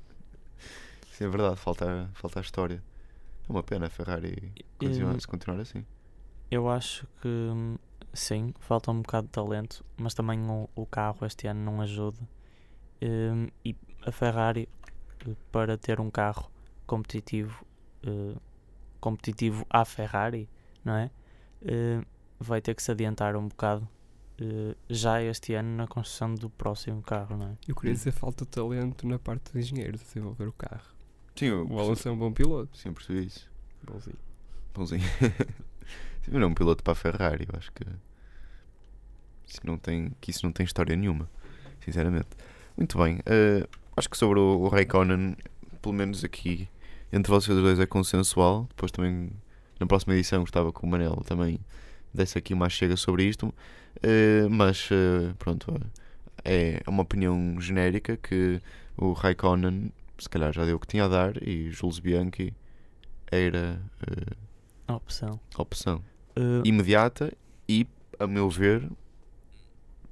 Sim, 1.13 1.25
é 1.25 1.29
verdade, 1.29 1.57
falta, 1.57 2.09
falta 2.15 2.41
a 2.41 2.43
história. 2.43 2.83
É 3.47 3.53
uma 3.53 3.63
pena 3.63 3.89
a 3.89 3.91
Ferrari 3.91 4.55
continuar, 4.79 5.21
se 5.21 5.29
continuar 5.29 5.61
assim. 5.61 5.85
Eu 6.51 6.71
acho 6.71 7.07
que 7.21 7.29
hum, 7.29 7.77
sim, 8.15 8.55
falta 8.59 8.91
um 8.91 9.03
bocado 9.03 9.27
de 9.27 9.33
talento, 9.35 9.85
mas 9.95 10.15
também 10.15 10.41
o, 10.49 10.71
o 10.75 10.87
carro 10.87 11.27
este 11.27 11.47
ano 11.47 11.61
não 11.61 11.83
ajuda. 11.83 12.27
Hum, 13.03 13.49
e 13.63 13.77
a 14.07 14.11
Ferrari, 14.11 14.71
eh, 15.27 15.35
para 15.53 15.77
ter 15.77 16.01
um 16.01 16.11
carro 16.11 16.51
competitivo, 16.87 17.63
eh, 18.03 18.37
competitivo 19.03 19.67
à 19.69 19.85
Ferrari, 19.85 20.49
não 20.83 20.95
é? 20.95 21.11
Eh, 21.61 22.01
vai 22.41 22.63
ter 22.63 22.75
que 22.75 22.83
se 22.83 22.91
adiantar 22.91 23.37
um 23.37 23.49
bocado 23.49 23.87
eh, 24.41 24.75
já 24.89 25.23
este 25.23 25.55
ano 25.55 25.77
na 25.77 25.87
construção 25.87 26.35
do 26.35 26.51
próximo 26.51 27.03
carro, 27.03 27.37
não 27.37 27.49
é? 27.49 27.57
Eu 27.67 27.75
queria 27.75 27.95
dizer 27.95 28.13
falta 28.13 28.45
de 28.45 28.51
talento 28.51 29.07
na 29.07 29.19
parte 29.19 29.53
de 29.53 29.59
engenheiros 29.59 30.01
desenvolver 30.01 30.47
o 30.47 30.53
carro. 30.53 30.95
Sim, 31.35 31.47
eu 31.47 31.67
O 31.69 31.79
Alonso 31.79 32.09
é 32.09 32.11
um 32.11 32.19
bom 32.19 32.33
piloto. 32.33 32.77
Sim, 32.77 32.93
percebi 32.93 33.27
isso. 33.27 33.51
Bonzinho. 33.83 34.19
Bonzinho. 34.75 35.03
Sim, 36.23 36.31
mas 36.33 36.35
não 36.35 36.43
é 36.43 36.47
um 36.47 36.55
piloto 36.55 36.83
para 36.83 36.93
a 36.93 36.97
Ferrari, 36.97 37.47
eu 37.51 37.59
acho 37.59 37.73
que 37.73 37.85
isso 39.47 39.61
não 39.65 39.79
tem, 39.79 40.11
que 40.21 40.31
isso 40.31 40.45
não 40.45 40.53
tem 40.53 40.65
história 40.65 40.97
nenhuma, 40.97 41.31
sinceramente. 41.85 42.29
Muito 42.77 42.99
bem, 42.99 43.21
eh, 43.25 43.67
acho 43.97 44.11
que 44.11 44.17
sobre 44.17 44.41
o, 44.41 44.61
o 44.61 44.69
Raikkonen, 44.69 45.37
pelo 45.81 45.95
menos 45.95 46.25
aqui 46.25 46.69
entre 47.13 47.31
vocês 47.31 47.57
dois 47.57 47.79
é 47.79 47.87
consensual. 47.87 48.67
Depois 48.71 48.91
também 48.93 49.31
na 49.79 49.87
próxima 49.87 50.15
edição 50.15 50.41
gostava 50.41 50.73
que 50.73 50.83
o 50.83 50.87
Manel 50.87 51.17
também 51.27 51.61
desse 52.17 52.39
aqui 52.39 52.55
uma 52.55 52.69
chega 52.69 52.97
sobre 52.97 53.25
isto. 53.25 53.53
Eh, 54.03 54.47
mas 54.51 54.89
eh, 54.91 55.33
pronto, 55.39 55.73
é 56.45 56.83
uma 56.87 57.03
opinião 57.03 57.61
genérica 57.61 58.17
que 58.17 58.61
o 58.97 59.13
Raikkonen 59.13 59.93
se 60.19 60.29
calhar 60.29 60.53
já 60.53 60.65
deu 60.65 60.77
o 60.77 60.81
que 60.81 60.87
tinha 60.87 61.05
a 61.05 61.09
dar 61.09 61.43
e 61.43 61.71
Jules 61.71 61.99
Bianchi 61.99 62.55
era 63.31 63.81
eh, 64.07 64.35
A 64.89 64.95
opção. 64.97 65.39
opção 65.59 66.03
Eh, 66.37 66.63
imediata 66.65 67.33
e, 67.69 67.87
a 68.19 68.27
meu 68.27 68.49
ver, 68.51 68.89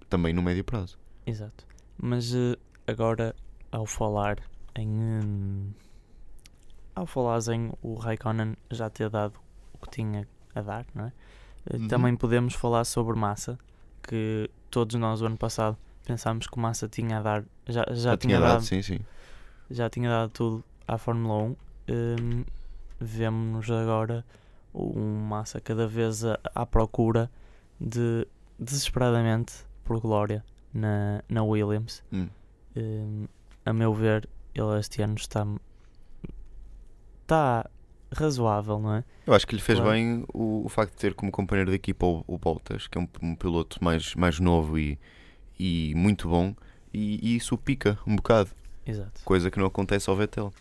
também 0.08 0.32
no 0.32 0.42
médio 0.42 0.64
prazo. 0.64 0.98
Exato. 1.26 1.66
Mas 1.98 2.34
eh, 2.34 2.56
agora, 2.86 3.34
ao 3.70 3.86
falar 3.86 4.38
em. 4.76 4.88
hum, 4.88 5.70
ao 6.94 7.06
falares 7.06 7.48
em 7.48 7.72
o 7.82 7.94
Raikkonen 7.94 8.56
já 8.70 8.88
ter 8.88 9.10
dado 9.10 9.38
o 9.72 9.78
que 9.78 9.90
tinha 9.90 10.26
a 10.54 10.60
dar, 10.62 10.86
não 10.94 11.06
é? 11.06 11.12
Uhum. 11.72 11.88
Também 11.88 12.14
podemos 12.16 12.54
falar 12.54 12.84
sobre 12.84 13.16
Massa, 13.18 13.58
que 14.02 14.50
todos 14.70 14.94
nós, 14.96 15.22
o 15.22 15.26
ano 15.26 15.36
passado, 15.36 15.76
pensámos 16.04 16.46
que 16.46 16.58
Massa 16.58 16.88
tinha 16.88 17.18
a 17.18 17.22
dar. 17.22 17.44
Já, 17.66 17.84
já, 17.92 18.16
tinha, 18.16 18.38
dado, 18.40 18.62
sim, 18.62 18.82
sim. 18.82 18.98
já 19.70 19.88
tinha 19.88 20.08
dado 20.10 20.30
tudo 20.30 20.64
à 20.86 20.98
Fórmula 20.98 21.42
1. 21.42 21.56
Hum, 21.90 22.44
Vemo-nos 23.00 23.70
agora 23.70 24.24
um 24.74 25.18
Massa 25.20 25.60
cada 25.60 25.86
vez 25.86 26.24
a- 26.24 26.38
à 26.54 26.64
procura 26.66 27.30
de 27.80 28.26
desesperadamente 28.58 29.52
por 29.84 30.00
glória 30.00 30.44
na, 30.72 31.22
na 31.28 31.42
Williams. 31.42 32.02
Hum. 32.12 32.28
Hum, 32.76 33.26
a 33.64 33.72
meu 33.72 33.92
ver, 33.94 34.28
ele 34.54 34.78
este 34.78 35.02
ano 35.02 35.14
está 35.16 35.46
está 37.22 37.68
razoável, 38.14 38.78
não 38.78 38.94
é? 38.94 39.04
Eu 39.26 39.34
acho 39.34 39.46
que 39.46 39.54
lhe 39.54 39.60
fez 39.60 39.78
Claro. 39.78 39.92
bem 39.94 40.24
o, 40.32 40.64
o 40.64 40.68
facto 40.68 40.92
de 40.92 40.98
ter 40.98 41.14
como 41.14 41.30
companheiro 41.32 41.70
de 41.70 41.76
equipa 41.76 42.06
o, 42.06 42.24
o 42.26 42.38
Bottas, 42.38 42.86
que 42.86 42.96
é 42.96 43.00
um, 43.00 43.08
um 43.22 43.34
piloto 43.34 43.82
mais, 43.82 44.14
mais 44.14 44.38
novo 44.40 44.78
e, 44.78 44.98
e 45.58 45.92
muito 45.96 46.28
bom, 46.28 46.54
e, 46.92 47.18
e 47.22 47.36
isso 47.36 47.56
pica 47.58 47.98
um 48.06 48.16
bocado, 48.16 48.50
Exato. 48.86 49.20
coisa 49.24 49.50
que 49.50 49.58
não 49.58 49.66
acontece 49.66 50.08
ao 50.08 50.16
Vettel. 50.16 50.52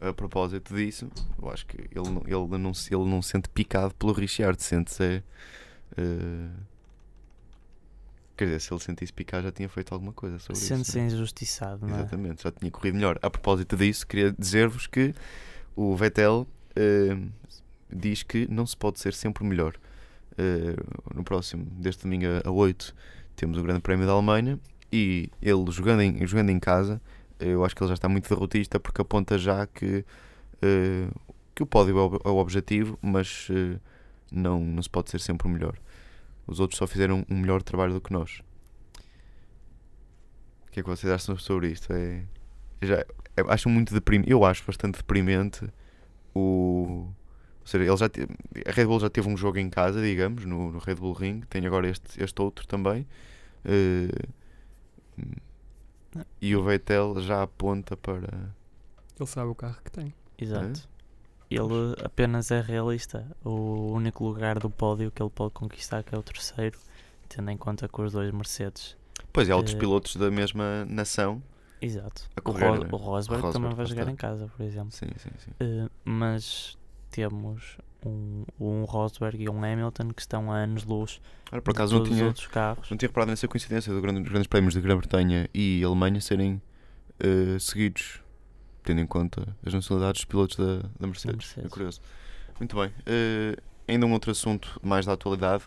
A 0.00 0.12
propósito 0.12 0.74
disso, 0.74 1.08
eu 1.40 1.48
acho 1.50 1.64
que 1.66 1.76
ele, 1.76 2.08
não- 2.10 2.22
ele, 2.26 2.58
não, 2.58 2.74
se- 2.74 2.92
ele 2.94 3.04
não 3.04 3.22
se 3.22 3.30
sente 3.30 3.48
picado 3.48 3.94
pelo 3.94 4.12
Richard, 4.12 4.60
sente-se. 4.62 5.22
eh, 5.96 6.48
quer 8.36 8.46
dizer, 8.46 8.60
se 8.60 8.72
ele 8.72 8.80
sentisse 8.80 9.12
picar, 9.12 9.42
já 9.42 9.52
tinha 9.52 9.68
feito 9.68 9.92
alguma 9.94 10.12
coisa 10.12 10.38
sobre 10.38 10.54
isso. 10.60 10.66
Sente-se 10.68 10.96
não 10.98 11.04
é? 11.04 11.06
injustiçado, 11.06 11.86
não 11.86 11.94
é? 11.94 12.00
Exatamente, 12.00 12.42
já 12.42 12.50
tinha 12.50 12.70
corrido 12.70 12.94
melhor. 12.94 13.18
A 13.22 13.30
propósito 13.30 13.76
disso, 13.76 14.06
queria 14.06 14.32
dizer-vos 14.36 14.86
que 14.86 15.14
o 15.76 15.94
Vettel 15.96 16.46
diz 17.90 18.22
que 18.22 18.46
não 18.50 18.66
se 18.66 18.76
pode 18.76 19.00
ser 19.00 19.14
sempre 19.14 19.44
melhor. 19.44 19.74
Eh, 20.38 20.76
no 21.14 21.22
próximo, 21.22 21.64
deste 21.64 22.02
domingo 22.04 22.26
a 22.44 22.50
8, 22.50 22.94
temos 23.36 23.58
o 23.58 23.62
Grande 23.62 23.80
Prémio 23.80 24.06
da 24.06 24.12
Alemanha 24.12 24.58
e 24.90 25.30
ele 25.40 25.70
jogando 25.70 26.00
em, 26.02 26.26
jogando 26.26 26.50
em 26.50 26.58
casa, 26.58 27.00
eu 27.38 27.64
acho 27.64 27.74
que 27.74 27.82
ele 27.82 27.88
já 27.88 27.94
está 27.94 28.08
muito 28.08 28.28
derrotista 28.28 28.80
porque 28.80 29.00
aponta 29.00 29.38
já 29.38 29.66
que, 29.66 30.04
eh, 30.62 31.08
que 31.54 31.62
o 31.62 31.66
pódio 31.66 31.98
é 31.98 32.02
o, 32.02 32.20
é 32.24 32.40
objetivo, 32.40 32.98
mas 33.02 33.48
eh, 33.50 33.78
não, 34.30 34.60
não 34.60 34.82
se 34.82 34.88
pode 34.88 35.10
ser 35.10 35.20
sempre 35.20 35.46
o 35.46 35.50
melhor. 35.50 35.76
Os 36.46 36.60
outros 36.60 36.78
só 36.78 36.86
fizeram 36.86 37.24
um 37.30 37.36
melhor 37.36 37.62
trabalho 37.62 37.94
do 37.94 38.00
que 38.00 38.12
nós. 38.12 38.42
O 40.66 40.70
que 40.72 40.80
é 40.80 40.82
que 40.82 40.88
vocês 40.88 41.12
acham 41.12 41.36
sobre 41.36 41.68
isto? 41.68 41.92
É, 41.92 42.22
já, 42.80 43.04
eu 43.36 43.50
acho 43.50 43.68
muito 43.68 43.92
deprimente. 43.92 44.30
Eu 44.30 44.44
acho 44.44 44.64
bastante 44.66 44.96
deprimente 44.96 45.66
o. 46.34 47.08
Ou 47.60 47.66
seja, 47.66 47.84
ele 47.84 47.96
já 47.96 48.08
te- 48.08 48.26
a 48.66 48.70
Red 48.72 48.86
Bull 48.86 48.98
já 49.00 49.08
teve 49.08 49.28
um 49.28 49.36
jogo 49.36 49.58
em 49.58 49.70
casa, 49.70 50.02
digamos, 50.02 50.44
no, 50.44 50.72
no 50.72 50.78
Red 50.78 50.96
Bull 50.96 51.12
Ring. 51.12 51.40
Tem 51.48 51.64
agora 51.66 51.88
este, 51.88 52.22
este 52.22 52.42
outro 52.42 52.66
também. 52.66 53.06
Eh, 53.64 54.08
e 56.40 56.54
o 56.56 56.62
Vettel 56.62 57.20
já 57.20 57.42
aponta 57.42 57.96
para. 57.96 58.54
Ele 59.18 59.26
sabe 59.28 59.48
o 59.48 59.54
carro 59.54 59.78
que 59.84 59.90
tem. 59.90 60.12
Exato. 60.38 60.88
Ele 61.50 61.94
apenas 62.02 62.50
é 62.50 62.60
realista. 62.60 63.26
O 63.44 63.92
único 63.92 64.24
lugar 64.24 64.58
do 64.58 64.68
pódio 64.70 65.10
que 65.10 65.22
ele 65.22 65.30
pode 65.30 65.52
conquistar 65.52 66.02
que 66.02 66.14
é 66.14 66.18
o 66.18 66.22
terceiro, 66.22 66.78
tendo 67.28 67.50
em 67.50 67.56
conta 67.56 67.88
que 67.88 68.00
os 68.00 68.12
dois 68.12 68.32
Mercedes. 68.32 68.96
Pois 69.32 69.48
é, 69.48 69.54
outros 69.54 69.74
Eh, 69.74 69.78
pilotos 69.78 70.16
da 70.16 70.30
mesma 70.30 70.84
nação 70.86 71.42
Exato. 71.82 72.22
a 72.36 72.40
O, 72.40 72.42
correr. 72.42 72.68
Ros 72.68 72.78
né? 72.80 72.88
o 72.90 72.96
Rosberg 72.96 73.42
Rosberg, 73.42 73.52
também 73.52 73.74
vai 73.74 73.86
jogar 73.86 74.08
em 74.08 74.16
casa, 74.16 74.48
por 74.56 74.62
exemplo. 74.64 74.92
Sim, 74.92 75.08
sim, 75.16 75.30
sim. 75.38 75.50
Eh, 75.60 75.88
mas 76.04 76.78
temos 77.10 77.76
um, 78.04 78.44
um 78.58 78.84
Rosberg 78.84 79.42
e 79.42 79.48
um 79.48 79.64
Hamilton 79.64 80.08
que 80.14 80.22
estão 80.22 80.50
a 80.50 80.56
anos-luz 80.56 81.20
por 81.60 81.70
acaso 81.72 81.98
não 81.98 82.04
tinha, 82.04 82.24
outros 82.24 82.46
carros. 82.46 82.90
não 82.90 82.96
tinha 82.96 83.08
reparado 83.08 83.30
nessa 83.30 83.46
coincidência 83.46 83.92
dos 83.92 84.00
grandes, 84.00 84.46
prémios 84.46 84.72
de 84.72 84.80
Grã-Bretanha 84.80 85.48
e 85.52 85.82
Alemanha 85.84 86.20
serem 86.20 86.62
eh, 87.20 87.58
seguidos, 87.58 88.22
tendo 88.82 89.00
em 89.00 89.06
conta 89.06 89.54
as 89.64 89.74
nacionalidades 89.74 90.22
dos 90.22 90.24
pilotos 90.24 90.56
da, 90.56 90.88
da 90.98 91.06
Mercedes. 91.06 91.36
Mercedes. 91.36 91.66
É 91.66 91.68
curioso. 91.68 92.00
Muito 92.58 92.74
bem. 92.76 92.90
Eh, 93.04 93.56
ainda 93.86 94.06
um 94.06 94.12
outro 94.12 94.30
assunto 94.30 94.80
mais 94.82 95.04
da 95.04 95.12
atualidade. 95.12 95.64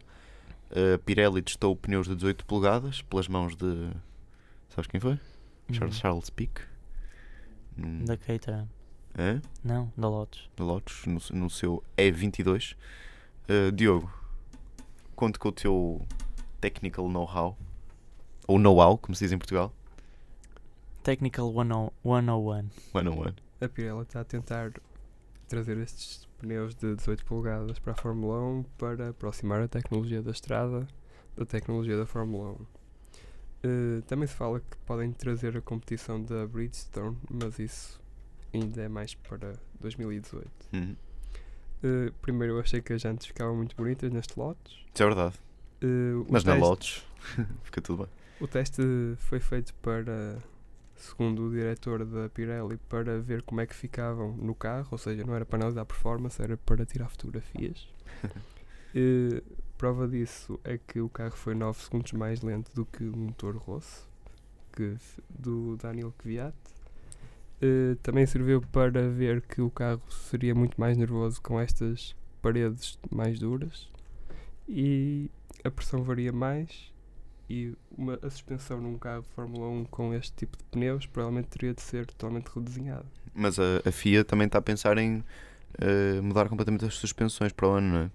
A 0.72 0.98
Pirelli 0.98 1.42
testou 1.42 1.76
pneus 1.76 2.08
de 2.08 2.16
18 2.16 2.46
polegadas 2.46 3.02
pelas 3.04 3.28
mãos 3.28 3.56
de. 3.56 3.92
Sabes 4.70 4.88
quem 4.88 5.00
foi? 5.00 5.20
Charles, 5.72 5.96
Uhum. 5.96 6.02
Charles 6.02 6.30
Pic. 6.30 6.60
Num- 7.78 8.06
Da 8.06 8.16
Caterham. 8.18 8.68
Hã? 9.18 9.42
Não, 9.64 9.92
da 9.98 10.08
Lotus. 10.10 10.50
da 10.58 10.64
Lotus, 10.64 11.06
no, 11.06 11.20
no 11.40 11.50
seu 11.50 11.84
E22. 11.98 12.76
Uh, 13.50 13.72
Diogo, 13.72 14.12
conte 15.16 15.40
com 15.40 15.50
o 15.50 15.52
teu 15.52 16.06
technical 16.60 17.08
know-how, 17.10 17.58
ou 18.48 18.58
know-how, 18.60 18.98
como 18.98 19.16
se 19.16 19.24
diz 19.26 19.32
em 19.32 19.38
Portugal. 19.38 19.72
Technical 21.04 21.52
10 21.54 21.68
101. 22.04 22.70
One 22.94 23.10
on 23.10 23.20
one. 23.20 23.36
A 23.62 23.68
Pirelli 23.70 24.02
está 24.02 24.22
a 24.22 24.26
tentar 24.26 24.72
trazer 25.48 25.78
estes 25.78 26.28
pneus 26.40 26.74
de 26.76 26.96
18 26.96 27.24
polegadas 27.26 27.78
para 27.80 27.94
a 27.94 27.96
Fórmula 27.96 28.40
1 28.42 28.64
para 28.78 29.10
aproximar 29.10 29.62
a 29.62 29.68
tecnologia 29.68 30.22
da 30.22 30.32
estrada 30.32 30.88
da 31.38 31.46
tecnologia 31.46 31.96
da 31.98 32.06
Fórmula 32.06 32.52
1. 32.54 32.66
Eh, 33.68 34.02
também 34.06 34.28
se 34.28 34.36
fala 34.36 34.60
que 34.60 34.78
podem 34.86 35.12
trazer 35.12 35.58
a 35.58 35.62
competição 35.62 36.22
da 36.22 36.46
Bridgestone, 36.46 37.18
mas 37.32 37.58
isso 37.58 38.00
ainda 38.54 38.84
é 38.84 38.88
mais 38.88 39.16
para 39.16 39.54
2018. 39.80 40.48
Uhum. 40.74 40.96
Eh, 41.84 42.12
primeiro 42.22 42.54
eu 42.56 42.60
achei 42.60 42.80
que 42.82 42.94
as 42.94 43.02
jantes 43.02 43.26
ficavam 43.26 43.56
muito 43.56 43.76
bonitas 43.76 44.12
neste 44.12 44.38
Lotus. 44.40 44.86
Isso 44.94 45.02
é 45.02 45.06
verdade. 45.08 45.36
O 45.84 46.26
Mas 46.30 46.44
na 46.44 46.54
teste- 46.54 46.68
Lotus 46.70 47.04
fica 47.64 47.82
tudo 47.82 48.04
bem. 48.04 48.12
O 48.40 48.48
teste 48.48 48.82
foi 49.18 49.40
feito 49.40 49.74
para, 49.76 50.38
segundo 50.96 51.48
o 51.48 51.52
diretor 51.52 52.06
da 52.06 52.30
Pirelli, 52.30 52.78
para 52.90 53.20
ver 53.20 53.42
como 53.44 53.62
é 53.62 53.66
que 53.66 53.74
ficavam 53.76 54.36
no 54.38 54.54
carro, 54.54 54.90
ou 54.92 54.98
seja, 54.98 55.24
não 55.26 55.34
era 55.36 55.46
para 55.46 55.58
analisar 55.60 55.82
a 55.82 55.86
performance, 55.86 56.40
era 56.42 56.56
para 56.58 56.86
tirar 56.86 57.10
fotografias. 57.10 57.88
Prova 59.78 60.08
disso 60.08 60.60
é 60.64 60.78
que 60.78 61.00
o 61.02 61.10
carro 61.10 61.36
foi 61.36 61.54
9 61.54 61.80
segundos 61.82 62.12
mais 62.14 62.42
lento 62.42 62.74
do 62.74 62.86
que 62.86 63.04
o 63.04 63.16
motor 63.16 63.58
Rosso, 63.58 64.08
que, 64.72 64.96
do 65.30 65.76
Daniel 65.78 66.14
Kvyat. 66.18 66.56
Eh, 67.62 67.96
também 68.04 68.26
serviu 68.26 68.62
para 68.62 69.10
ver 69.10 69.42
que 69.42 69.62
o 69.62 69.70
carro 69.70 70.02
seria 70.10 70.54
muito 70.54 70.80
mais 70.80 70.98
nervoso 70.98 71.42
com 71.42 71.60
estas 71.60 72.16
paredes 72.42 73.00
mais 73.10 73.40
duras 73.40 73.90
e 74.68 75.32
a 75.64 75.72
pressão 75.72 76.04
varia 76.04 76.32
mais 76.32 76.94
e 77.50 77.74
uma, 77.98 78.20
a 78.22 78.30
suspensão 78.30 78.82
num 78.82 78.98
carro 78.98 79.24
de 79.24 79.30
Fórmula 79.30 79.68
1 79.70 79.86
com 79.86 80.14
este 80.14 80.34
tipo 80.34 80.58
de 80.58 80.64
pneus 80.66 81.06
provavelmente 81.06 81.48
teria 81.48 81.74
de 81.74 81.82
ser 81.82 82.06
totalmente 82.06 82.48
redesenhada. 82.48 83.06
Mas 83.34 83.58
a, 83.58 83.82
a 83.86 83.92
FIA 83.92 84.24
também 84.26 84.48
está 84.48 84.60
a 84.60 84.62
pensar 84.62 84.98
em 84.98 85.20
uh, 85.20 86.22
mudar 86.22 86.50
completamente 86.50 86.86
as 86.86 86.96
suspensões 86.96 87.52
para 87.52 87.68
o 87.68 87.72
ano, 87.72 87.88
não 87.88 88.00
é? 88.00 88.12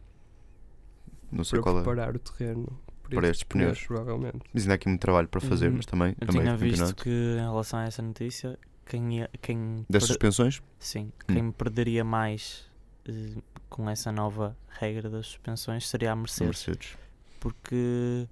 Não 1.31 1.45
sei 1.45 1.59
para 1.61 1.63
qual 1.73 1.79
é. 1.81 1.83
preparar 1.83 2.17
o 2.17 2.19
terreno 2.19 2.81
Para 3.09 3.29
estes 3.29 3.45
pneus. 3.45 3.85
provavelmente. 3.87 4.39
Mas 4.53 4.63
ainda 4.63 4.75
há 4.75 4.77
aqui 4.77 4.89
muito 4.89 5.01
trabalho 5.01 5.29
para 5.29 5.41
fazer, 5.41 5.69
Uhum. 5.69 5.77
mas 5.77 5.87
também 5.87 6.15
Eu 6.21 6.29
tinha 6.29 6.57
visto 6.57 6.73
campeonato. 6.79 7.03
que 7.05 7.11
em 7.11 7.41
relação 7.41 7.79
a 7.81 7.85
essa 7.85 8.03
notícia, 8.03 8.59
quem, 8.87 9.19
ia, 9.19 9.31
quem, 9.43 9.85
Das 9.89 10.03
per- 10.03 10.09
suspensões? 10.09 10.63
sim, 10.79 11.13
Hum. 11.29 11.35
quem 11.35 11.51
perderia 11.53 12.05
mais 12.05 12.69
eh, 13.09 13.41
com 13.69 13.89
essa 13.89 14.11
nova 14.13 14.57
regra 14.69 15.09
das 15.11 15.27
suspensões 15.27 15.89
seria 15.89 16.13
a 16.13 16.17
Mercedes. 16.17 16.67
Mercedes. 16.67 16.97
porque 17.41 18.27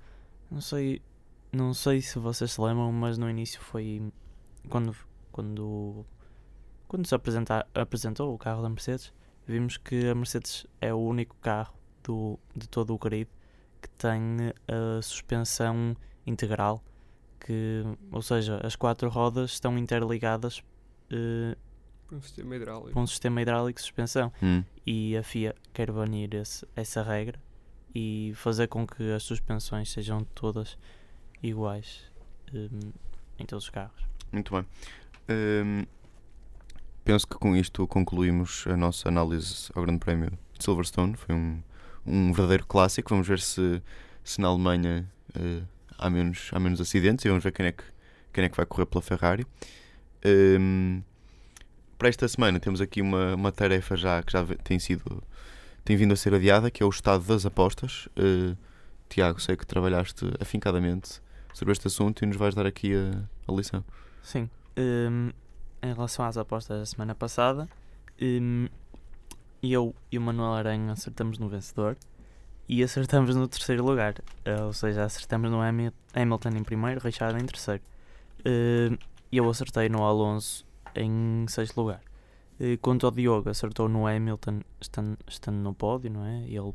não 0.50 0.60
sei 0.60 1.00
não 1.52 1.72
sei 1.72 2.02
se 2.02 2.18
vocês 2.18 2.52
se 2.52 2.60
lembram 2.60 2.92
mas 2.92 3.16
no 3.16 3.28
início 3.30 3.58
foi 3.60 4.02
quando 4.68 4.94
quando 5.32 6.04
quando 6.86 7.06
se 7.06 7.14
apresentou 7.74 8.34
o 8.34 8.38
carro 8.38 8.60
da 8.62 8.68
Mercedes 8.68 9.12
vimos 9.46 9.76
que 9.78 10.08
a 10.08 10.14
Mercedes 10.14 10.66
é 10.80 10.92
o 10.92 10.98
único 10.98 11.34
carro 11.40 11.74
do, 12.08 12.38
de 12.56 12.66
todo 12.66 12.94
o 12.94 12.98
grid 12.98 13.28
que 13.82 13.88
tem 13.90 14.18
a 14.66 15.02
suspensão 15.02 15.94
integral 16.26 16.82
que 17.38 17.82
ou 18.10 18.22
seja 18.22 18.58
as 18.66 18.74
quatro 18.74 19.08
rodas 19.10 19.52
estão 19.52 19.76
interligadas 19.78 20.62
eh, 21.10 21.54
Para 22.06 22.16
um 22.16 22.22
sistema 22.22 22.56
hidráulico. 22.56 22.92
por 22.92 23.00
um 23.00 23.06
sistema 23.06 23.42
hidráulico 23.42 23.78
de 23.78 23.82
suspensão 23.82 24.32
Hum. 24.42 24.64
e 24.86 25.16
a 25.16 25.22
FIA 25.22 25.54
quer 25.74 25.92
banir 25.92 26.34
esse- 26.34 26.66
essa 26.74 27.02
regra 27.02 27.38
e 27.94 28.32
fazer 28.36 28.68
com 28.68 28.86
que 28.86 29.12
as 29.12 29.22
suspensões 29.22 29.90
sejam 29.92 30.24
todas 30.34 30.76
iguais 31.42 32.02
hum, 32.54 32.90
em 33.38 33.44
todos 33.46 33.64
os 33.64 33.70
carros. 33.70 34.02
Muito 34.32 34.52
bem. 34.54 34.64
Hum, 35.30 35.84
penso 37.04 37.26
que 37.26 37.36
com 37.36 37.54
isto 37.56 37.86
concluímos 37.86 38.64
a 38.66 38.76
nossa 38.76 39.08
análise 39.08 39.70
ao 39.74 39.82
Grande 39.82 40.00
Prémio 40.00 40.30
de 40.58 40.64
Silverstone. 40.64 41.14
Foi 41.16 41.34
um, 41.34 41.62
um 42.06 42.32
verdadeiro 42.32 42.66
clássico. 42.66 43.10
Vamos 43.10 43.26
ver 43.26 43.40
se, 43.40 43.82
se 44.24 44.40
na 44.40 44.48
Alemanha 44.48 45.08
eh, 45.34 45.62
há, 45.96 46.08
menos, 46.10 46.50
há 46.52 46.58
menos 46.58 46.80
acidentes 46.80 47.24
e 47.24 47.28
vamos 47.28 47.44
ver 47.44 47.52
quem 47.52 47.66
é 47.66 47.72
que, 47.72 47.84
quem 48.32 48.44
é 48.44 48.48
que 48.48 48.56
vai 48.56 48.66
correr 48.66 48.86
pela 48.86 49.02
Ferrari. 49.02 49.46
Hum, 50.24 51.02
para 51.98 52.08
esta 52.08 52.28
semana 52.28 52.60
temos 52.60 52.80
aqui 52.80 53.02
uma, 53.02 53.34
uma 53.34 53.52
tarefa 53.52 53.96
já 53.96 54.22
que 54.22 54.32
já 54.32 54.44
tem 54.62 54.78
sido 54.78 55.22
tem 55.84 55.96
vindo 55.96 56.12
a 56.12 56.16
ser 56.16 56.34
adiada, 56.34 56.70
que 56.70 56.82
é 56.82 56.86
o 56.86 56.90
estado 56.90 57.24
das 57.24 57.46
apostas. 57.46 58.08
Eh, 58.14 58.54
Tiago, 59.08 59.40
sei 59.40 59.56
que 59.56 59.66
trabalhaste 59.66 60.26
afincadamente 60.38 61.20
sobre 61.54 61.72
este 61.72 61.86
assunto 61.86 62.22
e 62.22 62.26
nos 62.26 62.36
vais 62.36 62.54
dar 62.54 62.66
aqui 62.66 62.94
a, 62.94 63.22
a 63.50 63.56
lição. 63.56 63.82
Sim. 64.22 64.50
hum, 64.76 65.30
em 65.82 65.94
relação 65.94 66.24
às 66.24 66.36
apostas 66.36 66.78
da 66.78 66.86
semana 66.86 67.14
passada, 67.14 67.68
hum, 69.62 69.68
eu 69.68 69.94
e 70.10 70.18
o 70.18 70.20
Manuel 70.20 70.54
Aranha 70.54 70.92
acertamos 70.92 71.38
no 71.38 71.48
vencedor 71.48 71.96
e 72.68 72.82
acertamos 72.82 73.34
no 73.36 73.48
terceiro 73.48 73.84
lugar. 73.84 74.14
Eh, 74.44 74.62
ou 74.62 74.72
seja, 74.72 75.04
acertamos 75.04 75.50
no 75.50 75.60
Hami- 75.60 75.92
Hamilton 76.14 76.50
em 76.50 76.62
primeiro, 76.64 77.00
Richard 77.00 77.40
em 77.40 77.46
terceiro. 77.46 77.82
Hum, 78.44 78.96
E 79.30 79.36
eu 79.36 79.48
acertei 79.50 79.88
no 79.90 80.04
Alonso 80.04 80.64
em 80.94 81.44
sexto 81.48 81.76
lugar. 81.80 82.00
Eh, 82.60 82.76
Quanto 82.80 83.04
ao 83.06 83.12
Diogo, 83.12 83.50
acertou 83.50 83.88
no 83.88 84.06
Hamilton 84.06 84.60
estando, 84.80 85.18
estando 85.26 85.56
no 85.56 85.74
pódio, 85.74 86.10
não 86.10 86.24
é? 86.24 86.44
Ele 86.44 86.72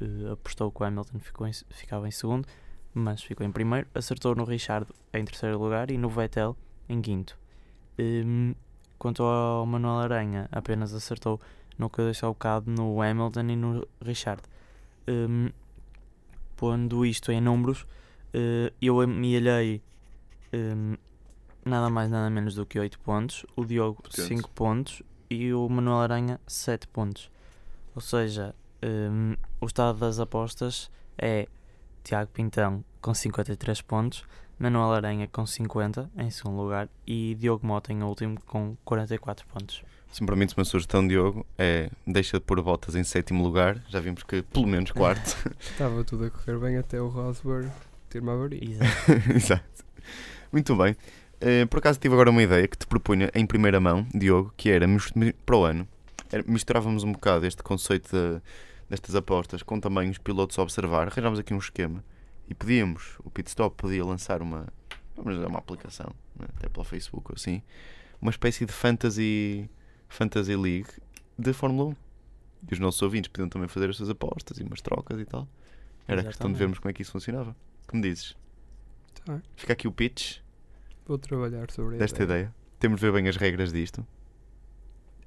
eh, 0.00 0.32
apostou 0.32 0.70
que 0.72 0.82
o 0.82 0.84
Hamilton 0.86 1.18
ficou 1.20 1.46
em 1.46 1.52
ficava 1.70 2.08
em 2.08 2.10
segundo, 2.10 2.46
mas 2.94 3.22
ficou 3.22 3.46
em 3.46 3.52
primeiro. 3.52 3.86
Acertou 3.94 4.34
no 4.34 4.44
Richard 4.44 4.86
em 5.12 5.24
terceiro 5.24 5.58
lugar 5.58 5.90
e 5.90 5.96
no 5.98 6.08
Vettel 6.08 6.56
em 6.88 7.00
quinto. 7.00 7.36
Hum, 7.98 8.54
quanto 8.98 9.22
ao 9.22 9.64
Manuel 9.66 9.98
Aranha, 10.00 10.48
apenas 10.52 10.92
acertou 10.92 11.40
no 11.78 11.90
que 11.90 12.00
eu 12.00 12.10
disse 12.10 12.24
há 12.24 12.28
bocado 12.28 12.70
no 12.70 13.00
Hamilton 13.00 13.40
e 13.40 13.56
no 13.56 13.88
Richard. 14.04 14.42
Hum, 15.08 15.50
pondo 16.56 17.04
isto 17.04 17.30
em 17.30 17.40
números, 17.40 17.86
eh, 18.32 18.72
eu 18.80 19.00
amealhei 19.00 19.82
hum, 20.52 20.96
nada 21.64 21.90
mais 21.90 22.10
nada 22.10 22.30
menos 22.30 22.54
do 22.54 22.64
que 22.64 22.78
8 22.78 22.98
pontos, 23.00 23.44
o 23.54 23.64
Diogo 23.64 24.02
Potente. 24.02 24.28
5 24.28 24.50
pontos 24.50 25.02
e 25.28 25.52
o 25.52 25.68
Manuel 25.68 26.00
Aranha 26.00 26.40
7 26.46 26.86
pontos. 26.88 27.30
Ou 27.94 28.00
seja, 28.00 28.54
hum, 28.82 29.34
o 29.60 29.66
estado 29.66 29.98
das 29.98 30.18
apostas 30.18 30.90
é 31.18 31.48
Tiago 32.04 32.30
Pintão 32.30 32.84
com 33.00 33.12
53 33.12 33.80
pontos, 33.82 34.24
Manuel 34.58 34.92
Aranha 34.92 35.28
com 35.28 35.44
50 35.44 36.10
em 36.16 36.30
segundo 36.30 36.62
lugar 36.62 36.88
e 37.06 37.34
Diogo 37.34 37.66
Mota 37.66 37.92
em 37.92 38.02
último 38.02 38.40
com 38.46 38.76
44 38.84 39.46
pontos. 39.46 39.82
Se 40.16 40.22
me 40.22 40.28
permites 40.28 40.54
uma 40.56 40.64
sugestão, 40.64 41.06
Diogo, 41.06 41.44
é 41.58 41.90
deixa 42.06 42.38
de 42.38 42.44
pôr 42.46 42.62
botas 42.62 42.94
em 42.94 43.04
sétimo 43.04 43.42
lugar. 43.44 43.82
Já 43.90 44.00
vimos 44.00 44.22
que 44.22 44.40
pelo 44.40 44.66
menos 44.66 44.90
quarto. 44.90 45.36
Estava 45.60 46.02
tudo 46.04 46.24
a 46.24 46.30
correr 46.30 46.58
bem 46.58 46.78
até 46.78 46.98
o 46.98 47.08
Rosberg 47.08 47.70
ter 48.08 48.22
uma 48.22 48.32
avaria. 48.32 48.78
Exato. 48.78 49.12
Exato. 49.36 49.84
Muito 50.50 50.74
bem. 50.74 50.96
Eh, 51.38 51.66
por 51.66 51.80
acaso 51.80 52.00
tive 52.00 52.14
agora 52.14 52.30
uma 52.30 52.42
ideia 52.42 52.66
que 52.66 52.78
te 52.78 52.86
propunha 52.86 53.30
em 53.34 53.44
primeira 53.44 53.78
mão, 53.78 54.06
Diogo, 54.14 54.54
que 54.56 54.70
era 54.70 54.86
para 55.44 55.54
o 55.54 55.64
ano. 55.64 55.86
Era- 56.32 56.44
misturávamos 56.46 57.04
um 57.04 57.12
bocado 57.12 57.44
este 57.44 57.62
conceito 57.62 58.08
de- 58.10 58.40
destas 58.88 59.14
apostas 59.14 59.62
com 59.62 59.78
também 59.78 60.08
os 60.08 60.16
pilotos 60.16 60.58
a 60.58 60.62
observar. 60.62 61.08
Arranjámos 61.08 61.38
aqui 61.38 61.52
um 61.52 61.58
esquema 61.58 62.02
e 62.48 62.54
podíamos, 62.54 63.18
o 63.22 63.30
Pit 63.30 63.50
Stop 63.50 63.76
podia 63.76 64.02
lançar 64.02 64.40
uma, 64.40 64.66
vamos 65.14 65.34
dizer, 65.34 65.46
uma 65.46 65.58
aplicação, 65.58 66.10
né, 66.40 66.46
até 66.56 66.70
pelo 66.70 66.84
Facebook 66.84 67.32
ou 67.32 67.34
assim, 67.36 67.60
uma 68.18 68.30
espécie 68.30 68.64
de 68.64 68.72
fantasy, 68.72 69.68
fantasy 70.08 70.56
league 70.56 70.88
de 71.38 71.52
Fórmula 71.52 71.90
1. 71.90 71.96
E 72.70 72.74
os 72.74 72.78
nossos 72.78 73.00
ouvintes 73.02 73.28
podiam 73.28 73.48
também 73.48 73.68
fazer 73.68 73.90
as 73.90 73.96
suas 73.96 74.10
apostas 74.10 74.58
e 74.58 74.62
umas 74.62 74.80
trocas 74.80 75.20
e 75.20 75.24
tal. 75.24 75.48
Era 76.08 76.22
questão 76.22 76.24
de 76.24 76.28
Exatamente. 76.28 76.58
vermos 76.58 76.78
como 76.78 76.90
é 76.90 76.92
que 76.92 77.02
isso 77.02 77.12
funcionava. 77.12 77.56
Como 77.86 78.02
dizes? 78.02 78.36
Tá. 79.24 79.40
Fica 79.56 79.72
aqui 79.72 79.86
o 79.86 79.92
pitch. 79.92 80.38
Vou 81.06 81.18
trabalhar 81.18 81.70
sobre 81.70 81.98
desta 81.98 82.22
ideia. 82.22 82.52
Temos 82.78 83.00
de 83.00 83.06
ver 83.06 83.12
bem 83.12 83.28
as 83.28 83.36
regras 83.36 83.72
disto. 83.72 84.06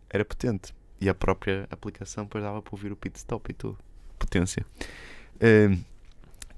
Era 0.10 0.26
potente. 0.26 0.74
E 1.00 1.08
a 1.08 1.14
própria 1.14 1.68
aplicação 1.72 2.26
depois 2.26 2.44
dava 2.44 2.62
para 2.62 2.74
ouvir 2.74 2.92
o 2.92 2.96
pit 2.96 3.18
stop 3.18 3.50
e 3.50 3.54
tudo. 3.54 3.78
Potência. 4.18 4.66
Ahm, 5.42 5.82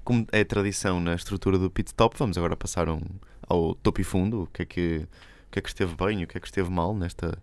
como 0.02 0.26
é 0.32 0.42
tradição 0.42 0.98
na 1.00 1.14
estrutura 1.14 1.58
do 1.58 1.70
pit 1.70 1.88
stop, 1.88 2.16
vamos 2.18 2.36
agora 2.36 2.56
passar 2.56 2.88
um, 2.88 3.00
ao 3.46 3.74
topo 3.76 4.00
e 4.00 4.04
fundo. 4.04 4.42
O 4.42 4.46
que, 4.48 4.62
é 4.62 4.64
que, 4.64 5.06
o 5.46 5.50
que 5.52 5.58
é 5.60 5.62
que 5.62 5.68
esteve 5.68 5.94
bem 5.94 6.22
e 6.22 6.24
o 6.24 6.26
que 6.26 6.36
é 6.36 6.40
que 6.40 6.46
esteve 6.46 6.70
mal 6.70 6.94
nesta, 6.94 7.38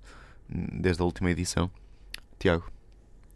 desde 0.49 1.01
a 1.01 1.05
última 1.05 1.31
edição. 1.31 1.69
Tiago, 2.39 2.69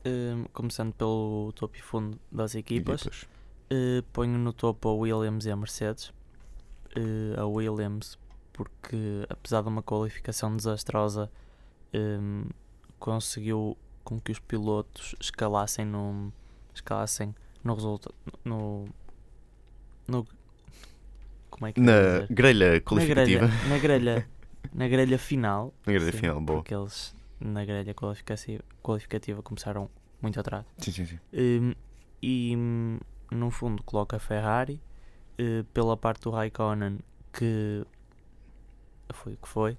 Hum, 0.05 0.45
começando 0.51 0.93
pelo 0.93 1.53
topo 1.55 1.77
e 1.77 1.81
fundo 1.81 2.19
das 2.29 2.55
equipas, 2.55 3.01
equipas. 3.01 3.25
eh, 3.69 4.03
ponho 4.11 4.37
no 4.37 4.51
topo 4.51 4.89
a 4.89 4.93
Williams 4.93 5.45
e 5.45 5.51
a 5.51 5.55
Mercedes. 5.55 6.11
Eh, 6.95 7.39
a 7.39 7.45
Williams, 7.45 8.17
porque 8.51 9.25
apesar 9.29 9.61
de 9.61 9.69
uma 9.69 9.81
qualificação 9.81 10.55
desastrosa, 10.57 11.31
hum, 11.93 12.45
conseguiu 12.99 13.77
com 14.03 14.19
que 14.19 14.33
os 14.33 14.39
pilotos 14.39 15.15
escalassem 15.21 15.85
no, 15.85 16.33
escalassem 16.75 17.33
no 17.63 17.73
resultado. 17.73 18.13
No, 18.43 18.85
no. 20.05 20.27
Como 21.49 21.67
é 21.67 21.71
que 21.71 21.79
Na 21.79 22.25
grelha 22.29 22.81
qualificativa. 22.81 23.47
Na 23.47 23.47
grelha, 23.47 23.69
na 23.69 23.77
grelha, 23.79 24.27
na 24.71 24.87
grelha 24.87 25.17
final. 25.17 25.73
Na 25.85 25.93
grelha 25.93 26.11
sim, 26.11 26.17
final, 26.19 26.39
boa. 26.41 26.59
Porque 26.59 26.73
eles 26.73 27.15
na 27.39 27.65
grelha 27.65 27.93
qualificativa, 27.93 28.63
qualificativa 28.81 29.41
começaram 29.41 29.89
muito 30.21 30.39
atrás. 30.39 30.65
Sim, 30.77 30.91
sim, 30.91 31.05
sim. 31.05 31.19
Hum, 31.33 31.73
e 32.21 32.55
no 33.31 33.51
fundo 33.51 33.83
coloca 33.83 34.15
a 34.15 34.19
Ferrari 34.19 34.79
eh, 35.37 35.63
pela 35.73 35.97
parte 35.97 36.21
do 36.21 36.29
Raikkonen 36.31 36.99
que 37.33 37.85
foi 39.11 39.33
o 39.33 39.37
que 39.37 39.47
foi 39.47 39.77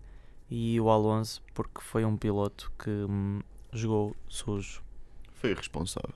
e 0.51 0.79
o 0.81 0.90
Alonso 0.90 1.42
porque 1.55 1.81
foi 1.81 2.05
um 2.05 2.16
piloto 2.16 2.70
que 2.79 2.90
hum, 2.90 3.40
jogou 3.73 4.14
sujo, 4.29 4.83
Foi 5.33 5.55
responsável. 5.55 6.14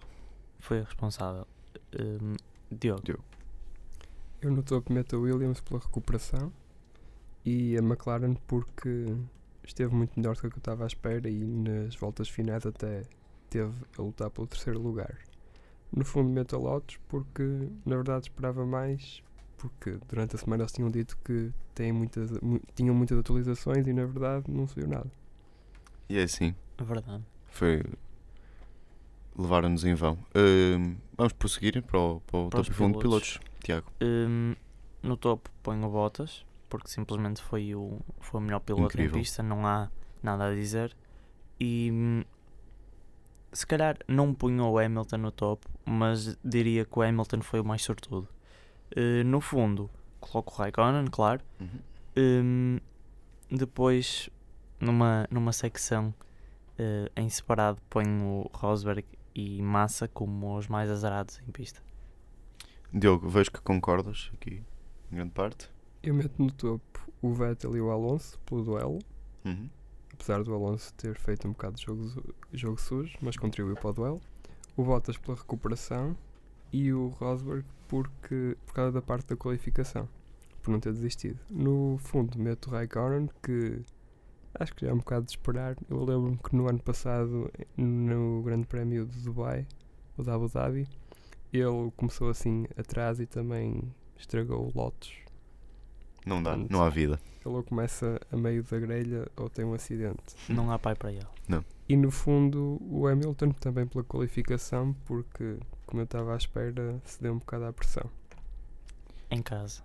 foi 0.61 0.83
responsável. 0.83 1.47
Hum, 1.99 2.35
Diogo, 2.71 3.25
Eu 4.43 4.53
no 4.53 4.63
topo 4.63 4.93
meto 4.93 5.17
a 5.17 5.19
Williams 5.19 5.61
pela 5.63 5.81
recuperação 5.81 6.53
e 7.49 7.77
a 7.77 7.81
McLaren 7.81 8.35
porque 8.47 9.07
esteve 9.65 9.95
muito 9.95 10.13
melhor 10.19 10.35
do 10.35 10.41
que 10.41 10.47
eu 10.47 10.51
estava 10.59 10.85
à 10.85 10.87
espera 10.87 11.29
e 11.29 11.45
nas 11.45 11.95
voltas 11.97 12.29
finais 12.29 12.65
até 12.67 13.03
teve 13.51 13.73
a 13.99 14.03
lutar 14.03 14.31
pelo 14.31 14.47
terceiro 14.47 14.79
lugar. 14.81 15.17
No 15.91 16.05
fundo 16.05 16.29
meto 16.29 16.55
a 16.57 16.59
Lotus 16.59 16.99
porque 17.09 17.43
na 17.87 17.97
verdade 17.97 18.25
esperava 18.27 18.67
mais 18.67 19.23
porque 19.57 19.99
durante 20.09 20.37
a 20.37 20.39
semana 20.39 20.63
eles 20.63 20.73
tinham 20.73 20.91
dito 20.91 21.17
que 21.25 21.51
têm 21.75 21.91
muitas, 21.93 22.31
mu- 22.41 22.61
tinham 22.75 22.95
muitas 22.95 23.19
atualizações 23.19 23.87
e 23.87 23.93
na 23.93 24.05
verdade 24.05 24.51
não 24.51 24.67
se 24.69 24.75
viu 24.75 24.87
nada. 24.89 25.11
E 26.09 26.19
é 26.19 26.23
assim. 26.23 26.55
é 26.79 26.85
verdade. 26.85 27.25
Foi. 27.47 27.83
Levaram-nos 29.37 29.85
em 29.85 29.95
vão. 29.95 30.19
Ahm, 30.35 30.97
vamos 31.17 31.33
prosseguir 31.33 31.83
para 31.83 31.99
o, 31.99 32.21
para 32.21 32.39
o 32.39 32.49
Para 32.51 32.61
e 32.61 32.65
fundo 32.65 32.95
de 32.95 33.03
pilotos. 33.03 33.41
Tiago. 33.63 33.87
Hum, 34.03 34.55
no 35.03 35.17
topo 35.17 35.49
ponho 35.63 35.89
Bottas 35.89 36.45
porque 36.69 36.89
simplesmente 36.89 37.43
foi 37.43 37.75
o, 37.75 38.01
foi 38.21 38.41
o 38.41 38.45
melhor 38.45 38.61
piloto 38.61 38.87
Incrível. 38.87 39.17
em 39.17 39.23
pista, 39.23 39.43
não 39.43 39.67
há 39.67 39.91
nada 40.23 40.47
a 40.47 40.55
dizer. 40.55 40.97
E 41.59 41.91
hum, 41.93 42.25
se 43.53 43.67
calhar 43.67 43.97
não 44.07 44.35
punho 44.35 44.65
o 44.65 44.79
Hamilton 44.79 45.17
no 45.19 45.33
topo, 45.33 45.69
mas 45.85 46.39
diria 46.45 46.85
que 46.85 46.99
o 46.99 47.03
Hamilton 47.03 47.41
foi 47.43 47.61
o 47.61 47.65
mais 47.65 47.83
sortudo. 47.83 48.29
Uh, 48.97 49.25
no 49.25 49.41
fundo, 49.41 49.91
coloco 50.21 50.53
o 50.53 50.57
Raikkonen, 50.57 51.07
claro. 51.07 51.43
Hum, 52.17 52.79
depois, 53.51 54.29
numa, 54.81 55.27
numa 55.31 55.53
secção 55.53 56.15
uh, 56.79 57.11
em 57.17 57.29
separado, 57.29 57.81
ponho 57.89 58.25
o 58.25 58.51
Rosberg 58.53 59.05
e 59.35 59.63
Massa 59.63 60.09
como 60.09 60.57
os 60.57 60.67
mais 60.67 60.91
azarados 60.91 61.41
em 61.47 61.51
pista. 61.51 61.81
Diogo, 62.93 63.29
vejo 63.29 63.51
que 63.51 63.61
concordas 63.61 64.31
aqui, 64.35 64.63
em 65.11 65.17
grande 65.17 65.33
parte. 65.33 65.71
Eu 66.03 66.15
meto 66.15 66.43
no 66.43 66.51
topo 66.51 67.11
o 67.21 67.33
Vettel 67.33 67.77
e 67.77 67.81
o 67.81 67.91
Alonso 67.91 68.39
pelo 68.41 68.63
duelo. 68.63 68.99
Uhum. 69.45 69.69
apesar 70.13 70.43
do 70.43 70.53
Alonso 70.53 70.93
ter 70.95 71.17
feito 71.17 71.47
um 71.47 71.53
bocado 71.53 71.77
de 71.77 71.85
jogo, 71.85 72.35
jogo 72.53 72.81
sujo, 72.81 73.17
mas 73.23 73.37
contribuiu 73.37 73.77
para 73.77 73.91
o 73.91 73.93
duelo. 73.93 74.21
O 74.77 74.85
Bottas 74.85 75.17
pela 75.17 75.37
recuperação 75.37 76.17
e 76.73 76.93
o 76.93 77.09
Rosberg 77.09 77.65
porque, 77.89 78.57
por 78.67 78.75
causa 78.75 78.93
da 78.93 79.03
parte 79.03 79.29
da 79.29 79.37
qualificação, 79.37 80.09
por 80.63 80.71
não 80.71 80.81
ter 80.81 80.93
desistido. 80.93 81.39
No 81.51 81.97
fundo, 81.99 82.39
meto 82.39 82.67
o 82.69 82.71
Raikkonen, 82.73 83.31
que 83.43 83.81
acho 84.55 84.75
que 84.75 84.85
já 84.85 84.91
é 84.91 84.95
um 84.95 84.99
bocado 84.99 85.25
de 85.25 85.33
esperar. 85.33 85.77
Eu 85.89 86.05
lembro-me 86.05 86.37
que 86.37 86.55
no 86.55 86.69
ano 86.69 86.81
passado, 86.81 87.51
no 87.77 88.43
Grande 88.43 88.67
Prémio 88.67 89.07
de 89.07 89.21
Dubai, 89.21 89.67
o 90.17 90.23
da 90.23 90.35
Abu 90.35 90.49
Dhabi, 90.49 90.87
ele 91.53 91.91
começou 91.97 92.29
assim 92.29 92.67
atrás 92.77 93.19
e 93.21 93.27
também 93.27 93.83
estragou 94.17 94.67
o 94.67 94.79
Lotus. 94.79 95.28
Não 96.29 96.43
dá, 96.43 96.51
Portanto, 96.51 96.71
não 96.71 96.83
há 96.83 96.91
vida. 96.91 97.19
Ele 97.45 97.55
ou 97.55 97.63
começa 97.63 98.21
a 98.31 98.37
meio 98.37 98.63
da 98.63 98.79
grelha 98.79 99.29
ou 99.37 99.49
tem 99.49 99.65
um 99.65 99.73
acidente. 99.73 100.23
Não 100.49 100.71
há 100.71 100.79
pai 100.79 100.95
para 100.95 101.11
ele. 101.11 101.27
E 101.89 101.97
no 101.97 102.11
fundo 102.11 102.79
o 102.83 103.07
Hamilton 103.07 103.51
também 103.53 103.87
pela 103.87 104.05
qualificação, 104.05 104.95
porque 105.07 105.57
como 105.87 106.03
eu 106.03 106.05
estava 106.05 106.35
à 106.35 106.37
espera, 106.37 107.01
se 107.03 107.23
deu 107.23 107.33
um 107.33 107.39
bocado 107.39 107.65
à 107.65 107.73
pressão. 107.73 108.11
Em 109.31 109.41
casa. 109.41 109.83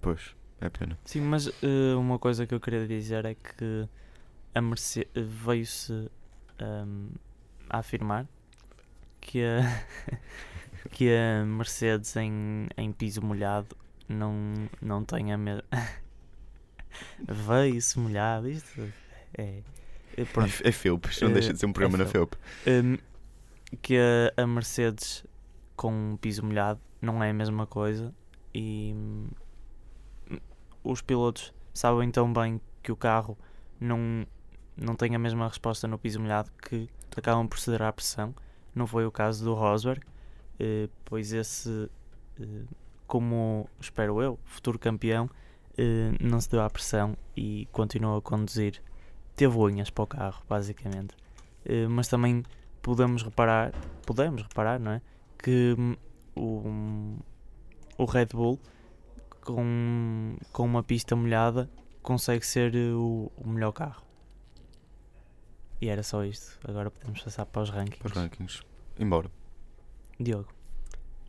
Pois, 0.00 0.34
é 0.60 0.70
pena. 0.70 0.98
Sim, 1.04 1.20
mas 1.20 1.48
eh, 1.62 1.94
uma 1.94 2.18
coisa 2.18 2.46
que 2.46 2.54
eu 2.54 2.60
queria 2.60 2.88
dizer 2.88 3.26
é 3.26 3.34
que 3.34 3.86
a 4.54 4.62
Mercedes 4.62 5.10
veio-se 5.14 6.10
ahm, 6.58 7.10
a 7.68 7.78
afirmar 7.78 8.26
que 9.20 9.44
a, 9.44 9.84
que 10.90 11.10
a 11.14 11.44
Mercedes 11.44 12.16
em, 12.16 12.66
em 12.78 12.92
piso 12.92 13.20
molhado 13.20 13.76
não, 14.12 14.68
não 14.80 15.04
tem 15.04 15.32
a 15.32 15.38
mesma. 15.38 15.64
veio-se 17.28 17.98
molhado, 17.98 18.48
isto 18.48 18.92
é. 19.36 19.62
é 20.16 20.24
pronto. 20.24 20.52
É, 20.62 20.72
Felps, 20.72 21.20
não 21.20 21.30
Eh, 21.30 21.32
deixa 21.32 21.52
de 21.52 21.58
ser 21.58 21.66
um 21.66 21.72
programa 21.72 22.02
é 22.02 22.04
na 22.04 22.10
Felp. 22.10 22.34
Hum, 22.66 22.98
que 23.80 23.96
a, 23.96 24.42
a 24.42 24.46
Mercedes 24.46 25.24
com 25.76 26.16
piso 26.20 26.44
molhado 26.44 26.80
não 27.00 27.22
é 27.22 27.30
a 27.30 27.34
mesma 27.34 27.66
coisa 27.66 28.14
e 28.54 28.92
hum, 28.94 29.28
os 30.84 31.00
pilotos 31.00 31.52
sabem 31.72 32.10
tão 32.10 32.32
bem 32.32 32.60
que 32.82 32.92
o 32.92 32.96
carro 32.96 33.38
não, 33.80 34.26
não 34.76 34.94
tem 34.94 35.14
a 35.14 35.18
mesma 35.18 35.48
resposta 35.48 35.88
no 35.88 35.98
piso 35.98 36.20
molhado 36.20 36.50
que 36.62 36.88
acabam 37.16 37.48
por 37.48 37.58
ceder 37.58 37.82
à 37.82 37.92
pressão. 37.92 38.34
Não 38.74 38.86
foi 38.86 39.06
o 39.06 39.10
caso 39.12 39.44
do 39.44 39.54
Rosberg, 39.54 40.02
eh, 40.58 40.88
pois 41.04 41.32
esse, 41.32 41.90
eh, 42.40 42.64
como 43.12 43.68
espero 43.78 44.22
eu, 44.22 44.38
futuro 44.46 44.78
campeão, 44.78 45.28
eh, 45.76 46.12
não 46.18 46.40
se 46.40 46.48
deu 46.48 46.62
à 46.62 46.70
pressão 46.70 47.14
e 47.36 47.68
continuou 47.70 48.16
a 48.16 48.22
conduzir. 48.22 48.82
Teve 49.36 49.54
unhas 49.58 49.90
para 49.90 50.04
o 50.04 50.06
carro, 50.06 50.42
basicamente. 50.48 51.14
Eh, 51.66 51.86
mas 51.88 52.08
também 52.08 52.42
podemos 52.80 53.22
reparar, 53.22 53.70
podemos 54.06 54.40
reparar, 54.40 54.80
não 54.80 54.92
é? 54.92 55.02
Que 55.36 55.76
hum, 55.78 55.94
o, 56.34 58.02
o 58.02 58.06
Red 58.06 58.28
Bull 58.32 58.58
com, 59.42 60.38
com 60.50 60.64
uma 60.64 60.82
pista 60.82 61.14
molhada 61.14 61.68
consegue 62.00 62.46
ser 62.46 62.74
eh, 62.74 62.94
o, 62.94 63.30
o 63.36 63.46
melhor 63.46 63.72
carro. 63.72 64.02
E 65.82 65.88
era 65.90 66.02
só 66.02 66.24
isto. 66.24 66.58
Agora 66.66 66.90
podemos 66.90 67.20
passar 67.20 67.44
para 67.44 67.60
os 67.60 67.68
rankings. 67.68 67.98
Para 67.98 68.08
os 68.08 68.16
rankings. 68.16 68.62
Embora. 68.98 69.30
Diogo, 70.18 70.48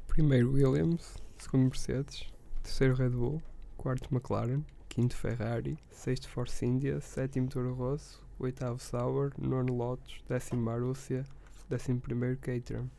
Primeiro 0.07 0.53
Williams, 0.53 1.15
segundo 1.43 1.65
Mercedes, 1.65 2.25
terceiro 2.61 2.95
Red 2.95 3.09
Bull, 3.09 3.41
quarto 3.75 4.07
McLaren, 4.13 4.63
quinto 4.87 5.15
Ferrari, 5.15 5.77
sexto 5.91 6.29
Force 6.29 6.65
India, 6.65 7.01
sétimo 7.01 7.49
Toro 7.49 7.73
Rosso, 7.73 8.23
oitavo 8.39 8.79
Sauber, 8.79 9.33
nono 9.37 9.75
Lotus, 9.75 10.23
décimo 10.27 10.61
Marussia, 10.61 11.25
décimo 11.69 11.99
primeiro 11.99 12.37
Caterham. 12.37 12.89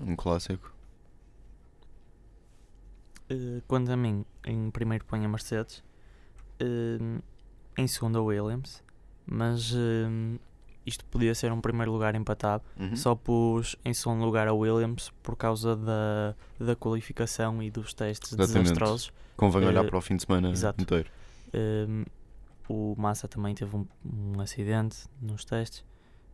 Um 0.00 0.14
clássico. 0.14 0.70
eh, 3.30 3.62
quanto 3.66 3.90
a 3.90 3.96
mim, 3.96 4.24
em 4.44 4.70
primeiro 4.70 5.04
ponho 5.06 5.24
a 5.24 5.28
Mercedes, 5.28 5.82
eh, 6.60 7.20
em 7.76 7.86
segundo 7.86 8.18
a 8.18 8.22
Williams, 8.22 8.82
mas 9.26 9.72
eh, 9.74 10.38
isto 10.86 11.04
podia 11.06 11.34
ser 11.34 11.52
um 11.52 11.60
primeiro 11.60 11.92
lugar 11.92 12.14
empatado. 12.14 12.64
Uhum. 12.78 12.96
Só 12.96 13.14
pus 13.14 13.76
em 13.84 13.92
segundo 13.92 14.24
lugar 14.24 14.48
a 14.48 14.52
Williams 14.54 15.10
por 15.22 15.36
causa 15.36 15.76
da, 15.76 16.34
da 16.58 16.74
qualificação 16.74 17.62
e 17.62 17.70
dos 17.70 17.92
testes 17.94 18.32
Exatamente. 18.32 18.62
desastrosos. 18.64 19.12
Convém 19.36 19.66
olhar 19.66 19.84
eh, 19.84 19.88
para 19.88 19.98
o 19.98 20.00
fim 20.00 20.16
de 20.16 20.22
semana 20.24 20.50
exato. 20.50 20.82
inteiro. 20.82 21.10
Um, 21.54 22.04
o 22.68 22.94
Massa 22.98 23.28
também 23.28 23.54
teve 23.54 23.74
um, 23.76 23.86
um 24.04 24.40
acidente 24.40 24.98
nos 25.20 25.44
testes. 25.44 25.84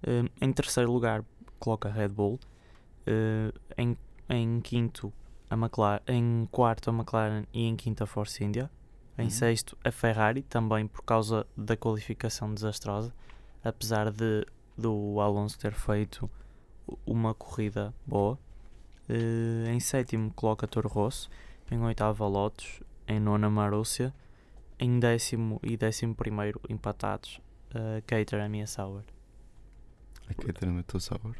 Um, 0.06 0.28
em 0.40 0.52
terceiro 0.52 0.90
lugar, 0.92 1.24
coloca 1.58 1.88
a 1.88 1.92
Red 1.92 2.08
Bull. 2.08 2.38
Uh, 3.06 3.52
em, 3.76 3.96
em 4.28 4.60
quinto, 4.60 5.12
a 5.50 5.54
McLaren. 5.54 6.00
Em 6.08 6.48
quarto, 6.50 6.90
a 6.90 6.92
McLaren. 6.92 7.44
E 7.52 7.64
em 7.66 7.76
quinto, 7.76 8.02
a 8.02 8.06
Force 8.06 8.42
India. 8.42 8.70
Em 9.16 9.24
Uhum. 9.24 9.30
sexto, 9.30 9.76
a 9.84 9.92
Ferrari, 9.92 10.42
também 10.42 10.88
por 10.88 11.02
causa 11.04 11.46
da 11.56 11.76
qualificação 11.76 12.52
desastrosa, 12.52 13.14
apesar 13.64 14.10
de 14.10 14.46
do 14.76 15.20
Alonso 15.20 15.58
ter 15.58 15.72
feito 15.72 16.30
uma 17.06 17.32
corrida 17.34 17.94
boa. 18.06 18.38
Eh, 19.08 19.70
em 19.72 19.80
sétimo, 19.80 20.32
coloca 20.32 20.66
Toro 20.66 20.88
Rosso. 20.88 21.28
Em 21.70 21.78
oitavo, 21.80 22.24
a 22.24 22.28
Lotus. 22.28 22.82
Em 23.06 23.20
nona, 23.20 23.48
Marúcia. 23.48 24.12
Em 24.78 24.98
décimo 24.98 25.60
e 25.62 25.76
décimo 25.76 26.14
primeiro, 26.14 26.60
empatados, 26.68 27.40
a 27.70 28.00
Caterham 28.02 28.54
e 28.56 28.62
a 28.62 28.66
Sauber. 28.66 29.04
Também 30.58 30.80
estou 30.80 30.98
sabor. 31.00 31.36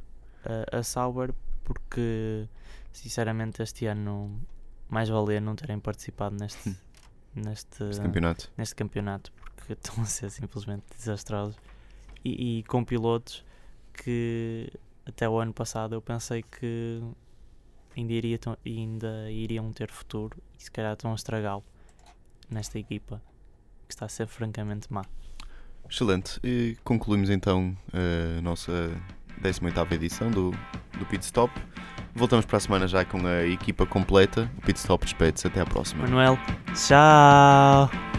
a, 0.71 0.79
a 0.79 0.83
Sauber 0.83 1.35
porque 1.65 2.47
sinceramente 2.93 3.63
este 3.63 3.87
ano 3.87 4.41
mais 4.89 5.09
valia 5.09 5.41
não 5.41 5.57
terem 5.57 5.81
participado 5.81 6.37
neste, 6.37 6.77
neste, 7.35 7.83
Este 7.85 8.03
campeonato. 8.03 8.53
neste 8.57 8.75
campeonato 8.75 9.33
porque 9.33 9.73
estão 9.83 10.03
a 10.03 10.07
ser 10.07 10.31
simplesmente 10.31 10.85
desastrosos 10.97 11.57
e, 12.25 12.59
e 12.59 12.63
com 12.65 12.85
pilotos 12.85 13.45
que 13.93 14.71
até 15.07 15.29
o 15.29 15.39
ano 15.39 15.53
passado 15.53 15.95
eu 15.95 16.03
pensei 16.03 16.43
que 16.43 17.03
ainda, 17.97 18.13
iria, 18.13 18.39
ainda 18.65 19.31
iriam 19.31 19.73
ter 19.73 19.91
futuro 19.91 20.37
e 20.59 20.63
se 20.63 20.71
calhar 20.71 20.95
estão 20.95 21.13
a 21.13 21.15
estragá-lo 21.15 21.65
nesta 22.51 22.79
equipa 22.79 23.23
que 23.87 23.95
está 23.95 24.07
a 24.07 24.09
ser 24.09 24.27
francamente 24.27 24.93
má. 24.93 25.05
Excelente. 25.89 26.41
E 26.43 26.77
concluímos 26.83 27.29
então 27.29 27.77
a 27.93 28.41
nossa 28.41 28.91
18ª 29.43 29.93
edição 29.93 30.31
do, 30.31 30.51
do 30.99 31.07
Pit 31.07 31.25
Stop. 31.25 31.53
Voltamos 32.15 32.47
para 32.47 32.57
a 32.57 32.61
semana 32.61 32.87
já 32.87 33.05
com 33.05 33.27
a 33.27 33.45
equipa 33.45 33.85
completa. 33.85 34.51
O 34.59 34.63
Pit 34.63 34.79
Stop 34.79 35.05
despede-se. 35.05 35.47
Até 35.47 35.61
à 35.61 35.67
próxima. 35.67 36.05
Manuel, 36.05 36.39
tchau! 36.75 38.14